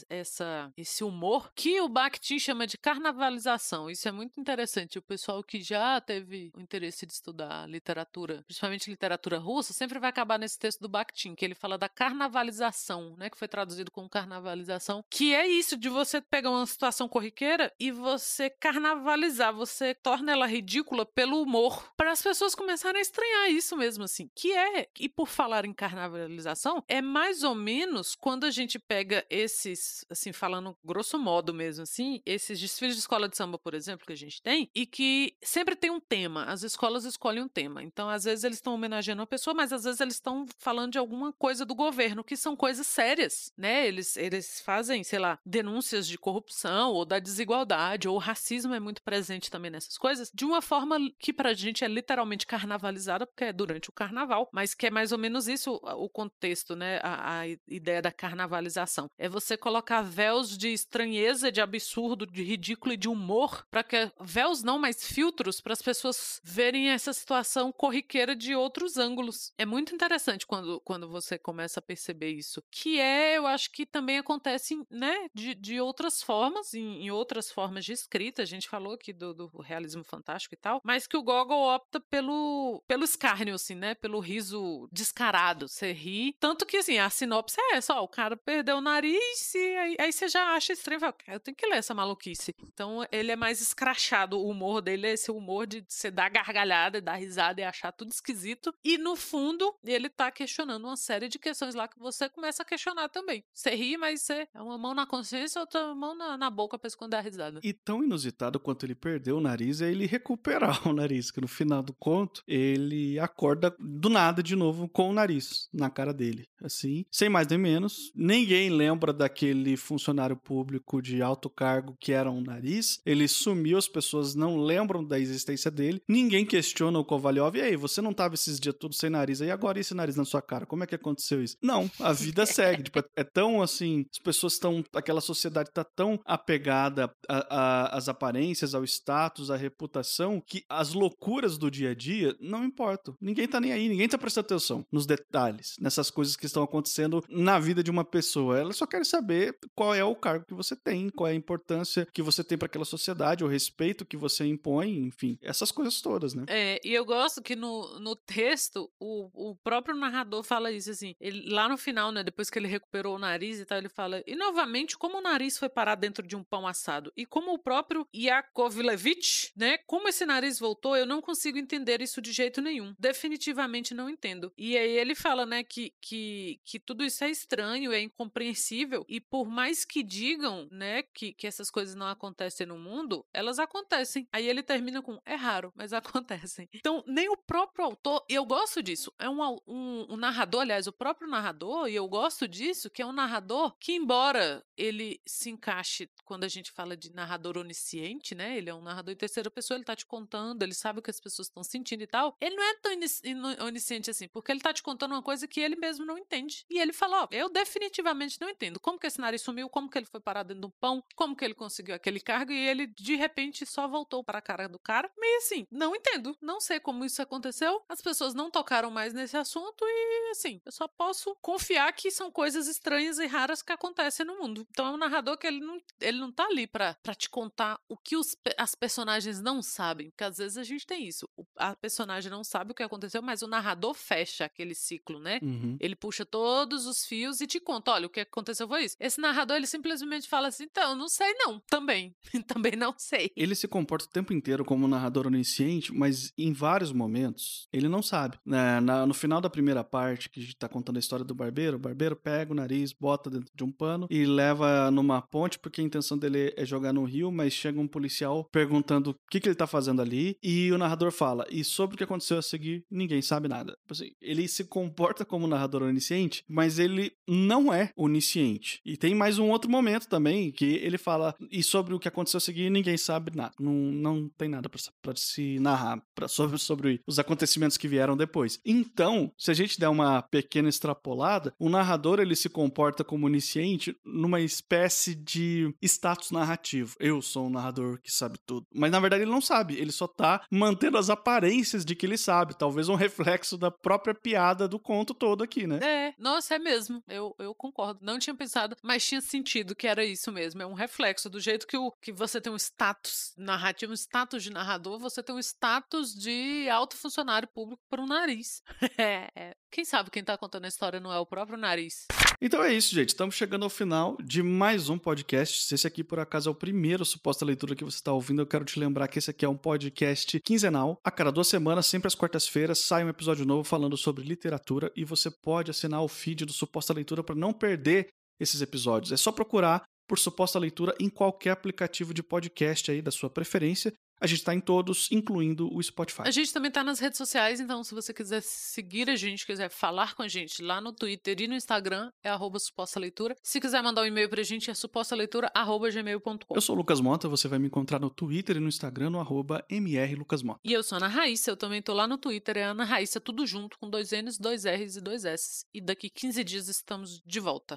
essa, 0.08 0.72
esse 0.78 1.04
humor 1.04 1.52
que 1.54 1.78
o 1.78 1.90
Bakhtin 1.90 2.38
chama 2.38 2.66
de 2.66 2.78
carnavalização. 2.78 3.90
Isso 3.90 4.08
é 4.08 4.12
muito 4.12 4.40
interessante. 4.40 4.98
O 4.98 5.02
pessoal 5.02 5.42
que 5.42 5.60
já 5.60 6.00
teve 6.00 6.50
o 6.54 6.60
interesse 6.60 6.85
de 7.06 7.12
estudar 7.12 7.68
literatura, 7.68 8.42
principalmente 8.46 8.90
literatura 8.90 9.38
russa, 9.38 9.72
sempre 9.72 9.98
vai 9.98 10.10
acabar 10.10 10.38
nesse 10.38 10.58
texto 10.58 10.80
do 10.80 10.88
Bakhtin, 10.88 11.34
que 11.34 11.44
ele 11.44 11.54
fala 11.54 11.78
da 11.78 11.88
carnavalização, 11.88 13.16
né, 13.16 13.30
que 13.30 13.38
foi 13.38 13.48
traduzido 13.48 13.90
como 13.90 14.08
carnavalização, 14.08 15.04
que 15.10 15.34
é 15.34 15.46
isso 15.46 15.76
de 15.76 15.88
você 15.88 16.20
pegar 16.20 16.50
uma 16.50 16.66
situação 16.66 17.08
corriqueira 17.08 17.72
e 17.78 17.90
você 17.90 18.50
carnavalizar, 18.50 19.52
você 19.52 19.94
torna 19.94 20.32
ela 20.32 20.46
ridícula 20.46 21.04
pelo 21.04 21.40
humor, 21.42 21.92
para 21.96 22.12
as 22.12 22.22
pessoas 22.22 22.54
começarem 22.54 22.98
a 22.98 23.02
estranhar 23.02 23.50
isso 23.50 23.76
mesmo 23.76 24.04
assim, 24.04 24.30
que 24.34 24.52
é, 24.52 24.88
e 24.98 25.08
por 25.08 25.28
falar 25.28 25.64
em 25.64 25.72
carnavalização, 25.72 26.82
é 26.88 27.00
mais 27.00 27.42
ou 27.42 27.54
menos 27.54 28.14
quando 28.14 28.44
a 28.44 28.50
gente 28.50 28.78
pega 28.78 29.24
esses, 29.30 30.04
assim, 30.10 30.32
falando 30.32 30.76
grosso 30.84 31.18
modo 31.18 31.52
mesmo 31.52 31.82
assim, 31.82 32.20
esses 32.24 32.58
desfiles 32.58 32.94
de 32.94 33.00
escola 33.00 33.28
de 33.28 33.36
samba, 33.36 33.58
por 33.58 33.74
exemplo, 33.74 34.06
que 34.06 34.12
a 34.12 34.16
gente 34.16 34.42
tem, 34.42 34.70
e 34.74 34.86
que 34.86 35.36
sempre 35.42 35.76
tem 35.76 35.90
um 35.90 36.00
tema, 36.00 36.44
as 36.44 36.62
escolas 36.76 37.04
escolhem 37.04 37.42
um 37.42 37.48
tema. 37.48 37.82
Então, 37.82 38.08
às 38.08 38.24
vezes 38.24 38.44
eles 38.44 38.58
estão 38.58 38.74
homenageando 38.74 39.22
uma 39.22 39.26
pessoa, 39.26 39.54
mas 39.54 39.72
às 39.72 39.84
vezes 39.84 40.00
eles 40.00 40.14
estão 40.14 40.46
falando 40.58 40.92
de 40.92 40.98
alguma 40.98 41.32
coisa 41.32 41.64
do 41.64 41.74
governo, 41.74 42.22
que 42.22 42.36
são 42.36 42.54
coisas 42.54 42.86
sérias, 42.86 43.52
né? 43.56 43.86
Eles, 43.86 44.16
eles 44.16 44.60
fazem, 44.60 45.02
sei 45.02 45.18
lá, 45.18 45.38
denúncias 45.44 46.06
de 46.06 46.18
corrupção 46.18 46.92
ou 46.92 47.04
da 47.04 47.18
desigualdade, 47.18 48.08
ou 48.08 48.16
o 48.16 48.18
racismo 48.18 48.74
é 48.74 48.80
muito 48.80 49.02
presente 49.02 49.50
também 49.50 49.70
nessa 49.70 49.86
essas 49.86 49.98
coisas, 49.98 50.30
de 50.34 50.44
uma 50.44 50.60
forma 50.60 50.96
que 51.18 51.32
pra 51.32 51.54
gente 51.54 51.84
é 51.84 51.88
literalmente 51.88 52.46
carnavalizada, 52.46 53.26
porque 53.26 53.44
é 53.44 53.52
durante 53.52 53.88
o 53.88 53.92
carnaval, 53.92 54.48
mas 54.52 54.74
que 54.74 54.86
é 54.86 54.90
mais 54.90 55.12
ou 55.12 55.18
menos 55.18 55.46
isso 55.46 55.80
o 55.82 56.08
contexto, 56.08 56.74
né? 56.74 56.98
A, 57.02 57.40
a 57.40 57.48
ideia 57.68 58.02
da 58.02 58.10
carnavalização. 58.12 59.08
É 59.16 59.28
você 59.28 59.56
colocar 59.56 60.02
véus 60.02 60.58
de 60.58 60.68
estranheza, 60.68 61.52
de 61.52 61.60
absurdo, 61.60 62.26
de 62.26 62.42
ridículo 62.42 62.94
e 62.94 62.96
de 62.96 63.08
humor, 63.08 63.64
para 63.70 63.84
que 63.84 64.10
véus 64.20 64.62
não, 64.62 64.78
mas 64.78 65.06
filtros 65.06 65.60
para 65.60 65.72
as 65.72 65.82
pessoas 65.82 66.40
verem 66.42 66.65
essa 66.74 67.12
situação 67.12 67.72
corriqueira 67.72 68.34
de 68.34 68.54
outros 68.54 68.96
ângulos. 68.96 69.52
É 69.58 69.66
muito 69.66 69.94
interessante 69.94 70.46
quando, 70.46 70.80
quando 70.80 71.08
você 71.08 71.38
começa 71.38 71.80
a 71.80 71.82
perceber 71.82 72.30
isso. 72.30 72.62
Que 72.70 73.00
é, 73.00 73.36
eu 73.36 73.46
acho 73.46 73.70
que 73.70 73.86
também 73.86 74.18
acontece, 74.18 74.80
né, 74.90 75.28
de, 75.34 75.54
de 75.54 75.80
outras 75.80 76.22
formas, 76.22 76.74
em, 76.74 77.04
em 77.04 77.10
outras 77.10 77.50
formas 77.50 77.84
de 77.84 77.92
escrita. 77.92 78.42
A 78.42 78.46
gente 78.46 78.68
falou 78.68 78.94
aqui 78.94 79.12
do, 79.12 79.34
do 79.34 79.46
realismo 79.60 80.04
fantástico 80.04 80.54
e 80.54 80.58
tal, 80.58 80.80
mas 80.84 81.06
que 81.06 81.16
o 81.16 81.22
Gogol 81.22 81.74
opta 81.74 82.00
pelo, 82.00 82.82
pelo 82.86 83.04
escárnio, 83.04 83.54
assim, 83.54 83.74
né? 83.74 83.94
Pelo 83.94 84.20
riso 84.20 84.88
descarado. 84.92 85.68
Você 85.68 85.92
ri. 85.92 86.36
Tanto 86.40 86.66
que, 86.66 86.78
assim, 86.78 86.98
a 86.98 87.10
sinopse 87.10 87.60
é 87.60 87.76
essa, 87.76 87.94
ó, 87.94 88.02
o 88.02 88.08
cara 88.08 88.36
perdeu 88.36 88.76
o 88.78 88.80
nariz 88.80 89.54
e 89.54 89.76
aí, 89.76 89.96
aí 89.98 90.12
você 90.12 90.28
já 90.28 90.54
acha 90.54 90.72
estranho. 90.72 91.00
Fala, 91.00 91.14
eu 91.28 91.40
tenho 91.40 91.56
que 91.56 91.66
ler 91.66 91.78
essa 91.78 91.94
maluquice. 91.94 92.54
Então, 92.62 93.06
ele 93.10 93.32
é 93.32 93.36
mais 93.36 93.60
escrachado. 93.60 94.38
O 94.38 94.48
humor 94.48 94.80
dele 94.80 95.06
é 95.06 95.12
esse 95.12 95.30
humor 95.30 95.66
de 95.66 95.84
você 95.88 96.10
dar 96.10 96.28
gargalhada, 96.56 97.00
dar 97.00 97.16
risada 97.16 97.60
e 97.60 97.64
achar 97.64 97.92
tudo 97.92 98.10
esquisito. 98.10 98.74
E, 98.82 98.96
no 98.96 99.14
fundo, 99.14 99.74
ele 99.84 100.08
tá 100.08 100.30
questionando 100.30 100.84
uma 100.84 100.96
série 100.96 101.28
de 101.28 101.38
questões 101.38 101.74
lá 101.74 101.86
que 101.86 101.98
você 101.98 102.28
começa 102.28 102.62
a 102.62 102.66
questionar 102.66 103.08
também. 103.08 103.44
Você 103.52 103.70
ri, 103.74 103.96
mas 103.96 104.22
você 104.22 104.48
é 104.54 104.62
uma 104.62 104.78
mão 104.78 104.94
na 104.94 105.06
consciência 105.06 105.60
outra 105.60 105.94
mão 105.94 106.16
na, 106.16 106.36
na 106.36 106.50
boca 106.50 106.78
pra 106.78 106.88
esconder 106.88 107.16
a 107.16 107.20
risada. 107.20 107.60
E 107.62 107.72
tão 107.72 108.02
inusitado 108.02 108.58
quanto 108.58 108.86
ele 108.86 108.94
perdeu 108.94 109.36
o 109.36 109.40
nariz 109.40 109.80
é 109.80 109.90
ele 109.90 110.06
recuperar 110.06 110.86
o 110.88 110.92
nariz, 110.92 111.30
que 111.30 111.40
no 111.40 111.48
final 111.48 111.82
do 111.82 111.92
conto 111.92 112.42
ele 112.46 113.18
acorda 113.18 113.74
do 113.78 114.08
nada 114.08 114.42
de 114.42 114.56
novo 114.56 114.88
com 114.88 115.10
o 115.10 115.12
nariz 115.12 115.68
na 115.72 115.90
cara 115.90 116.12
dele. 116.12 116.48
Assim, 116.62 117.04
sem 117.10 117.28
mais 117.28 117.46
nem 117.48 117.58
menos. 117.58 118.10
Ninguém 118.14 118.70
lembra 118.70 119.12
daquele 119.12 119.76
funcionário 119.76 120.36
público 120.36 121.02
de 121.02 121.20
alto 121.20 121.50
cargo 121.50 121.96
que 122.00 122.12
era 122.12 122.30
um 122.30 122.40
nariz. 122.40 123.00
Ele 123.04 123.28
sumiu, 123.28 123.76
as 123.76 123.88
pessoas 123.88 124.34
não 124.34 124.56
lembram 124.56 125.04
da 125.04 125.18
existência 125.18 125.70
dele. 125.70 126.00
Ninguém 126.08 126.45
questiona 126.46 126.98
o 126.98 127.04
Kovalyov. 127.04 127.56
E 127.56 127.62
aí, 127.62 127.76
você 127.76 128.00
não 128.00 128.12
tava 128.12 128.34
esses 128.34 128.58
dias 128.58 128.74
tudo 128.78 128.94
sem 128.94 129.10
nariz 129.10 129.42
aí, 129.42 129.50
agora 129.50 129.78
esse 129.78 129.94
nariz 129.94 130.16
na 130.16 130.24
sua 130.24 130.42
cara? 130.42 130.66
Como 130.66 130.84
é 130.84 130.86
que 130.86 130.94
aconteceu 130.94 131.42
isso? 131.42 131.56
Não, 131.62 131.90
a 132.00 132.12
vida 132.12 132.44
segue. 132.46 132.84
tipo, 132.84 133.02
é 133.14 133.24
tão 133.24 133.62
assim, 133.62 134.06
as 134.12 134.18
pessoas 134.18 134.54
estão, 134.54 134.84
aquela 134.94 135.20
sociedade 135.20 135.70
tá 135.72 135.84
tão 135.84 136.18
apegada 136.24 137.10
às 137.28 138.08
aparências, 138.08 138.74
ao 138.74 138.84
status, 138.84 139.50
à 139.50 139.56
reputação, 139.56 140.42
que 140.44 140.64
as 140.68 140.92
loucuras 140.92 141.58
do 141.58 141.70
dia 141.70 141.90
a 141.90 141.94
dia 141.94 142.34
não 142.40 142.64
importam. 142.64 143.14
Ninguém 143.20 143.48
tá 143.48 143.60
nem 143.60 143.72
aí, 143.72 143.88
ninguém 143.88 144.08
tá 144.08 144.18
prestando 144.18 144.46
atenção 144.46 144.86
nos 144.92 145.06
detalhes, 145.06 145.74
nessas 145.80 146.10
coisas 146.10 146.36
que 146.36 146.46
estão 146.46 146.62
acontecendo 146.62 147.22
na 147.28 147.58
vida 147.58 147.82
de 147.82 147.90
uma 147.90 148.04
pessoa. 148.04 148.58
Ela 148.58 148.72
só 148.72 148.86
quer 148.86 149.04
saber 149.04 149.56
qual 149.74 149.94
é 149.94 150.04
o 150.04 150.14
cargo 150.14 150.44
que 150.46 150.54
você 150.54 150.76
tem, 150.76 151.08
qual 151.10 151.28
é 151.28 151.32
a 151.32 151.34
importância 151.34 152.06
que 152.12 152.22
você 152.22 152.44
tem 152.44 152.58
para 152.58 152.66
aquela 152.66 152.84
sociedade, 152.84 153.44
o 153.44 153.48
respeito 153.48 154.04
que 154.04 154.16
você 154.16 154.44
impõe, 154.44 155.06
enfim, 155.06 155.38
essas 155.42 155.70
coisas 155.70 156.00
todas, 156.00 156.34
né? 156.36 156.46
É, 156.48 156.80
e 156.84 156.92
eu 156.94 157.04
gosto 157.04 157.42
que 157.42 157.56
no, 157.56 157.98
no 158.00 158.14
texto 158.16 158.90
o, 159.00 159.50
o 159.50 159.56
próprio 159.56 159.96
narrador 159.96 160.42
fala 160.42 160.70
isso 160.70 160.90
assim. 160.90 161.14
Ele, 161.20 161.48
lá 161.50 161.68
no 161.68 161.76
final, 161.76 162.12
né, 162.12 162.22
depois 162.22 162.50
que 162.50 162.58
ele 162.58 162.68
recuperou 162.68 163.16
o 163.16 163.18
nariz 163.18 163.58
e 163.58 163.64
tal, 163.64 163.78
ele 163.78 163.88
fala: 163.88 164.22
"E 164.26 164.34
novamente, 164.36 164.96
como 164.96 165.18
o 165.18 165.20
nariz 165.20 165.58
foi 165.58 165.68
parar 165.68 165.94
dentro 165.94 166.26
de 166.26 166.36
um 166.36 166.44
pão 166.44 166.66
assado 166.66 167.12
e 167.16 167.26
como 167.26 167.52
o 167.52 167.58
próprio 167.58 168.06
Yakovlevich, 168.14 169.52
né, 169.56 169.78
como 169.86 170.08
esse 170.08 170.24
nariz 170.26 170.58
voltou, 170.58 170.96
eu 170.96 171.06
não 171.06 171.20
consigo 171.20 171.58
entender 171.58 172.00
isso 172.00 172.20
de 172.20 172.32
jeito 172.32 172.60
nenhum. 172.60 172.94
Definitivamente 172.98 173.94
não 173.94 174.08
entendo". 174.08 174.52
E 174.56 174.76
aí 174.76 174.96
ele 174.96 175.14
fala, 175.14 175.46
né, 175.46 175.62
que 175.64 175.92
que, 176.00 176.60
que 176.64 176.78
tudo 176.78 177.04
isso 177.04 177.24
é 177.24 177.30
estranho, 177.30 177.92
é 177.92 178.00
incompreensível 178.00 179.04
e 179.08 179.20
por 179.20 179.46
mais 179.48 179.84
que 179.84 180.02
digam, 180.02 180.68
né, 180.70 181.02
que, 181.14 181.32
que 181.32 181.46
essas 181.46 181.70
coisas 181.70 181.94
não 181.94 182.06
acontecem 182.06 182.66
no 182.66 182.78
mundo, 182.78 183.24
elas 183.32 183.58
acontecem. 183.58 184.26
Aí 184.32 184.46
ele 184.48 184.62
termina 184.62 185.02
com 185.02 185.20
é 185.24 185.34
raro, 185.34 185.72
mas 185.74 185.92
acontecem. 186.26 186.68
Então, 186.72 187.02
nem 187.06 187.28
o 187.28 187.36
próprio 187.36 187.84
autor, 187.84 188.24
e 188.28 188.34
eu 188.34 188.44
gosto 188.44 188.82
disso, 188.82 189.12
é 189.18 189.28
um, 189.28 189.40
um, 189.66 190.06
um 190.10 190.16
narrador, 190.16 190.62
aliás, 190.62 190.86
o 190.86 190.92
próprio 190.92 191.28
narrador, 191.28 191.88
e 191.88 191.94
eu 191.94 192.06
gosto 192.08 192.48
disso, 192.48 192.90
que 192.90 193.00
é 193.00 193.06
um 193.06 193.12
narrador 193.12 193.74
que, 193.78 193.92
embora 193.92 194.64
ele 194.76 195.20
se 195.26 195.50
encaixe 195.50 196.10
quando 196.24 196.44
a 196.44 196.48
gente 196.48 196.70
fala 196.70 196.96
de 196.96 197.12
narrador 197.12 197.56
onisciente, 197.56 198.34
né? 198.34 198.56
Ele 198.56 198.68
é 198.68 198.74
um 198.74 198.82
narrador 198.82 199.12
em 199.12 199.16
terceira 199.16 199.50
pessoa, 199.50 199.76
ele 199.76 199.84
tá 199.84 199.94
te 199.94 200.04
contando, 200.04 200.62
ele 200.62 200.74
sabe 200.74 200.98
o 200.98 201.02
que 201.02 201.10
as 201.10 201.20
pessoas 201.20 201.48
estão 201.48 201.62
sentindo 201.62 202.02
e 202.02 202.06
tal. 202.06 202.36
Ele 202.40 202.56
não 202.56 202.64
é 202.64 202.74
tão 202.74 203.66
onisciente 203.66 204.10
assim, 204.10 204.28
porque 204.28 204.50
ele 204.50 204.60
tá 204.60 204.72
te 204.72 204.82
contando 204.82 205.12
uma 205.12 205.22
coisa 205.22 205.46
que 205.46 205.60
ele 205.60 205.76
mesmo 205.76 206.04
não 206.04 206.18
entende. 206.18 206.64
E 206.68 206.78
ele 206.78 206.92
fala: 206.92 207.22
Ó, 207.22 207.28
eu 207.30 207.48
definitivamente 207.48 208.40
não 208.40 208.50
entendo 208.50 208.80
como 208.80 208.98
que 208.98 209.06
esse 209.06 209.20
nariz 209.20 209.42
sumiu, 209.42 209.68
como 209.68 209.88
que 209.88 209.98
ele 209.98 210.06
foi 210.06 210.20
parar 210.20 210.42
dentro 210.42 210.62
do 210.62 210.70
pão, 210.70 211.02
como 211.14 211.36
que 211.36 211.44
ele 211.44 211.54
conseguiu 211.54 211.94
aquele 211.94 212.20
cargo, 212.20 212.52
e 212.52 212.68
ele 212.68 212.86
de 212.86 213.14
repente 213.14 213.64
só 213.64 213.86
voltou 213.86 214.24
para 214.24 214.38
a 214.38 214.42
cara 214.42 214.68
do 214.68 214.78
cara. 214.78 215.10
Meio 215.16 215.38
assim, 215.38 215.66
não 215.70 215.94
entendo, 215.94 216.05
não 216.40 216.60
sei 216.60 216.80
como 216.80 217.04
isso 217.04 217.20
aconteceu. 217.20 217.82
As 217.88 218.00
pessoas 218.00 218.34
não 218.34 218.50
tocaram 218.50 218.90
mais 218.90 219.12
nesse 219.12 219.36
assunto 219.36 219.84
e 219.84 220.30
assim, 220.30 220.60
eu 220.64 220.72
só 220.72 220.88
posso 220.88 221.34
confiar 221.42 221.92
que 221.92 222.10
são 222.10 222.30
coisas 222.30 222.68
estranhas 222.68 223.18
e 223.18 223.26
raras 223.26 223.62
que 223.62 223.72
acontecem 223.72 224.24
no 224.24 224.38
mundo. 224.38 224.66
Então 224.70 224.86
é 224.86 224.90
um 224.90 224.96
narrador 224.96 225.36
que 225.36 225.46
ele 225.46 225.60
não, 225.60 225.78
ele 226.00 226.18
não 226.18 226.32
tá 226.32 226.44
ali 226.44 226.66
pra, 226.66 226.94
pra 227.02 227.14
te 227.14 227.28
contar 227.28 227.80
o 227.88 227.96
que 227.96 228.16
os, 228.16 228.36
as 228.56 228.74
personagens 228.74 229.40
não 229.40 229.62
sabem. 229.62 230.10
Porque 230.10 230.24
às 230.24 230.38
vezes 230.38 230.56
a 230.56 230.64
gente 230.64 230.86
tem 230.86 231.06
isso. 231.06 231.28
A 231.56 231.74
personagem 231.74 232.30
não 232.30 232.44
sabe 232.44 232.72
o 232.72 232.74
que 232.74 232.82
aconteceu, 232.82 233.22
mas 233.22 233.42
o 233.42 233.46
narrador 233.46 233.94
fecha 233.94 234.44
aquele 234.44 234.74
ciclo, 234.74 235.18
né? 235.18 235.40
Uhum. 235.42 235.76
Ele 235.80 235.96
puxa 235.96 236.24
todos 236.24 236.86
os 236.86 237.04
fios 237.04 237.40
e 237.40 237.46
te 237.46 237.60
conta: 237.60 237.92
olha, 237.92 238.06
o 238.06 238.10
que 238.10 238.20
aconteceu 238.20 238.68
foi 238.68 238.84
isso. 238.84 238.96
Esse 239.00 239.20
narrador, 239.20 239.56
ele 239.56 239.66
simplesmente 239.66 240.28
fala 240.28 240.48
assim: 240.48 240.64
então, 240.64 240.94
não 240.94 241.08
sei 241.08 241.32
não, 241.34 241.60
também. 241.60 242.14
também 242.46 242.76
não 242.76 242.94
sei. 242.96 243.30
Ele 243.36 243.54
se 243.54 243.68
comporta 243.68 244.06
o 244.06 244.08
tempo 244.08 244.32
inteiro 244.32 244.64
como 244.64 244.86
um 244.86 244.88
narrador 244.88 245.26
onisciente, 245.26 245.92
mas 245.96 246.32
em 246.36 246.52
vários 246.52 246.92
momentos 246.92 247.68
ele 247.72 247.88
não 247.88 248.02
sabe. 248.02 248.38
Né? 248.44 248.80
Na, 248.80 249.06
no 249.06 249.14
final 249.14 249.40
da 249.40 249.50
primeira 249.50 249.82
parte, 249.82 250.28
que 250.28 250.40
a 250.40 250.42
gente 250.42 250.56
tá 250.56 250.68
contando 250.68 250.96
a 250.96 251.00
história 251.00 251.24
do 251.24 251.34
barbeiro, 251.34 251.76
o 251.76 251.80
barbeiro 251.80 252.14
pega 252.14 252.52
o 252.52 252.54
nariz, 252.54 252.92
bota 252.92 253.30
dentro 253.30 253.50
de 253.54 253.64
um 253.64 253.72
pano 253.72 254.06
e 254.10 254.24
leva 254.24 254.90
numa 254.90 255.22
ponte, 255.22 255.58
porque 255.58 255.80
a 255.80 255.84
intenção 255.84 256.18
dele 256.18 256.52
é 256.56 256.64
jogar 256.64 256.92
no 256.92 257.04
rio, 257.04 257.32
mas 257.32 257.52
chega 257.52 257.80
um 257.80 257.88
policial 257.88 258.44
perguntando 258.52 259.10
o 259.10 259.16
que, 259.30 259.40
que 259.40 259.48
ele 259.48 259.54
tá 259.54 259.66
fazendo 259.66 260.02
ali, 260.02 260.36
e 260.42 260.70
o 260.72 260.78
narrador 260.78 261.10
fala, 261.10 261.46
e 261.50 261.64
sobre 261.64 261.94
o 261.94 261.98
que 261.98 262.04
aconteceu 262.04 262.38
a 262.38 262.42
seguir, 262.42 262.84
ninguém 262.90 263.22
sabe 263.22 263.48
nada. 263.48 263.72
Tipo 263.80 263.92
assim, 263.92 264.10
ele 264.20 264.46
se 264.48 264.64
comporta 264.64 265.24
como 265.24 265.46
narrador 265.46 265.82
onisciente, 265.82 266.44
mas 266.48 266.78
ele 266.78 267.12
não 267.26 267.72
é 267.72 267.90
onisciente. 267.96 268.80
E 268.84 268.96
tem 268.96 269.14
mais 269.14 269.38
um 269.38 269.48
outro 269.50 269.70
momento 269.70 270.08
também, 270.08 270.52
que 270.52 270.64
ele 270.64 270.98
fala, 270.98 271.34
e 271.50 271.62
sobre 271.62 271.94
o 271.94 271.98
que 271.98 272.08
aconteceu 272.08 272.38
a 272.38 272.40
seguir, 272.40 272.70
ninguém 272.70 272.96
sabe 272.96 273.34
nada. 273.34 273.52
Não, 273.58 273.72
não 273.72 274.28
tem 274.36 274.48
nada 274.48 274.68
para 274.68 275.16
se 275.16 275.58
narrar 275.60 275.85
pra, 276.14 276.28
sobre, 276.28 276.58
sobre 276.58 277.02
os 277.06 277.18
acontecimentos 277.18 277.76
que 277.76 277.88
vieram 277.88 278.16
depois. 278.16 278.60
Então, 278.64 279.32
se 279.36 279.50
a 279.50 279.54
gente 279.54 279.78
der 279.78 279.88
uma 279.88 280.22
pequena 280.22 280.68
extrapolada, 280.68 281.54
o 281.58 281.68
narrador 281.68 282.20
ele 282.20 282.34
se 282.34 282.48
comporta 282.48 283.04
como 283.04 283.26
onisciente 283.26 283.96
numa 284.04 284.40
espécie 284.40 285.14
de 285.14 285.74
status 285.82 286.30
narrativo. 286.30 286.96
Eu 286.98 287.20
sou 287.20 287.46
um 287.46 287.50
narrador 287.50 288.00
que 288.00 288.10
sabe 288.10 288.38
tudo. 288.46 288.66
Mas 288.74 288.90
na 288.90 289.00
verdade 289.00 289.22
ele 289.22 289.30
não 289.30 289.40
sabe, 289.40 289.76
ele 289.76 289.92
só 289.92 290.06
tá 290.06 290.44
mantendo 290.50 290.98
as 290.98 291.10
aparências 291.10 291.84
de 291.84 291.94
que 291.94 292.06
ele 292.06 292.18
sabe. 292.18 292.56
Talvez 292.56 292.88
um 292.88 292.94
reflexo 292.94 293.56
da 293.56 293.70
própria 293.70 294.14
piada 294.14 294.66
do 294.66 294.78
conto 294.78 295.14
todo 295.14 295.44
aqui, 295.44 295.66
né? 295.66 295.78
É, 295.82 296.14
nossa, 296.18 296.54
é 296.54 296.58
mesmo. 296.58 297.02
Eu, 297.08 297.34
eu 297.38 297.54
concordo. 297.54 298.00
Não 298.02 298.18
tinha 298.18 298.34
pensado, 298.34 298.76
mas 298.82 299.06
tinha 299.06 299.20
sentido 299.20 299.74
que 299.74 299.86
era 299.86 300.04
isso 300.04 300.32
mesmo. 300.32 300.62
É 300.62 300.66
um 300.66 300.74
reflexo 300.74 301.28
do 301.28 301.40
jeito 301.40 301.66
que, 301.66 301.76
o, 301.76 301.92
que 302.00 302.12
você 302.12 302.40
tem 302.40 302.52
um 302.52 302.56
status 302.56 303.34
narrativo, 303.36 303.92
um 303.92 303.96
status 303.96 304.42
de 304.42 304.50
narrador, 304.50 304.98
você 304.98 305.22
tem 305.22 305.34
um 305.34 305.38
status 305.38 305.75
de 306.18 306.68
alto 306.68 306.96
funcionário 306.96 307.48
público 307.48 307.82
para 307.88 308.02
um 308.02 308.06
nariz. 308.06 308.62
é, 308.98 309.28
é. 309.34 309.56
Quem 309.70 309.84
sabe 309.84 310.10
quem 310.10 310.24
tá 310.24 310.36
contando 310.36 310.64
a 310.64 310.68
história 310.68 311.00
não 311.00 311.12
é 311.12 311.18
o 311.18 311.26
próprio 311.26 311.58
nariz. 311.58 312.06
Então 312.40 312.62
é 312.62 312.72
isso, 312.72 312.94
gente. 312.94 313.10
Estamos 313.10 313.34
chegando 313.34 313.64
ao 313.64 313.70
final 313.70 314.16
de 314.22 314.42
mais 314.42 314.88
um 314.88 314.98
podcast. 314.98 315.64
Se 315.64 315.74
esse 315.74 315.86
aqui, 315.86 316.04
por 316.04 316.18
acaso, 316.18 316.48
é 316.48 316.52
o 316.52 316.54
primeiro 316.54 317.04
suposta 317.04 317.44
leitura 317.44 317.74
que 317.74 317.84
você 317.84 317.96
está 317.96 318.12
ouvindo, 318.12 318.42
eu 318.42 318.46
quero 318.46 318.64
te 318.64 318.78
lembrar 318.78 319.08
que 319.08 319.18
esse 319.18 319.30
aqui 319.30 319.44
é 319.44 319.48
um 319.48 319.56
podcast 319.56 320.38
quinzenal. 320.40 320.98
A 321.04 321.10
cada 321.10 321.32
duas 321.32 321.48
semanas, 321.48 321.86
sempre 321.86 322.08
às 322.08 322.14
quartas-feiras, 322.14 322.78
sai 322.78 323.04
um 323.04 323.08
episódio 323.08 323.46
novo 323.46 323.64
falando 323.64 323.96
sobre 323.96 324.24
literatura 324.24 324.92
e 324.96 325.04
você 325.04 325.30
pode 325.30 325.70
assinar 325.70 326.02
o 326.02 326.08
feed 326.08 326.44
do 326.44 326.52
Suposta 326.52 326.92
Leitura 326.92 327.22
para 327.22 327.34
não 327.34 327.52
perder 327.52 328.08
esses 328.38 328.60
episódios. 328.60 329.12
É 329.12 329.16
só 329.16 329.32
procurar 329.32 329.82
por 330.06 330.18
Suposta 330.18 330.58
Leitura 330.58 330.94
em 331.00 331.08
qualquer 331.08 331.50
aplicativo 331.50 332.14
de 332.14 332.22
podcast 332.22 332.90
aí 332.90 333.02
da 333.02 333.10
sua 333.10 333.28
preferência. 333.28 333.92
A 334.20 334.26
gente 334.26 334.38
está 334.38 334.54
em 334.54 334.60
todos, 334.60 335.10
incluindo 335.12 335.72
o 335.74 335.82
Spotify. 335.82 336.22
A 336.24 336.30
gente 336.30 336.52
também 336.52 336.68
está 336.68 336.82
nas 336.82 336.98
redes 336.98 337.18
sociais, 337.18 337.60
então 337.60 337.84
se 337.84 337.94
você 337.94 338.14
quiser 338.14 338.42
seguir 338.42 339.10
a 339.10 339.16
gente, 339.16 339.44
quiser 339.44 339.68
falar 339.68 340.14
com 340.14 340.22
a 340.22 340.28
gente 340.28 340.62
lá 340.62 340.80
no 340.80 340.92
Twitter 340.92 341.40
e 341.40 341.46
no 341.46 341.54
Instagram, 341.54 342.10
é 342.22 342.30
arroba 342.30 342.58
suposta 342.58 342.98
leitura. 342.98 343.36
Se 343.42 343.60
quiser 343.60 343.82
mandar 343.82 344.02
um 344.02 344.06
e-mail 344.06 344.28
pra 344.28 344.42
gente, 344.42 344.70
é 344.70 344.74
supostaleitura.gmail.com. 344.74 346.54
Eu 346.54 346.60
sou 346.60 346.74
o 346.74 346.78
Lucas 346.78 347.00
Mota, 347.00 347.28
você 347.28 347.46
vai 347.46 347.58
me 347.58 347.66
encontrar 347.66 347.98
no 347.98 348.08
Twitter 348.08 348.56
e 348.56 348.60
no 348.60 348.68
Instagram, 348.68 349.10
no 349.10 349.20
arroba 349.20 349.64
mrlucasmota. 349.70 350.60
E 350.64 350.72
eu 350.72 350.82
sou 350.82 350.96
a 350.96 350.98
Ana 350.98 351.08
Raíssa, 351.08 351.50
eu 351.50 351.56
também 351.56 351.82
tô 351.82 351.92
lá 351.92 352.06
no 352.06 352.16
Twitter, 352.16 352.56
é 352.56 352.62
Ana 352.62 352.84
Raíssa, 352.84 353.20
tudo 353.20 353.46
junto, 353.46 353.78
com 353.78 353.90
dois 353.90 354.12
N's, 354.12 354.38
dois 354.38 354.64
R's 354.64 354.96
e 354.96 355.00
dois 355.00 355.24
S's. 355.24 355.66
E 355.74 355.80
daqui 355.80 356.08
15 356.08 356.42
dias 356.42 356.68
estamos 356.68 357.20
de 357.24 357.40
volta. 357.40 357.76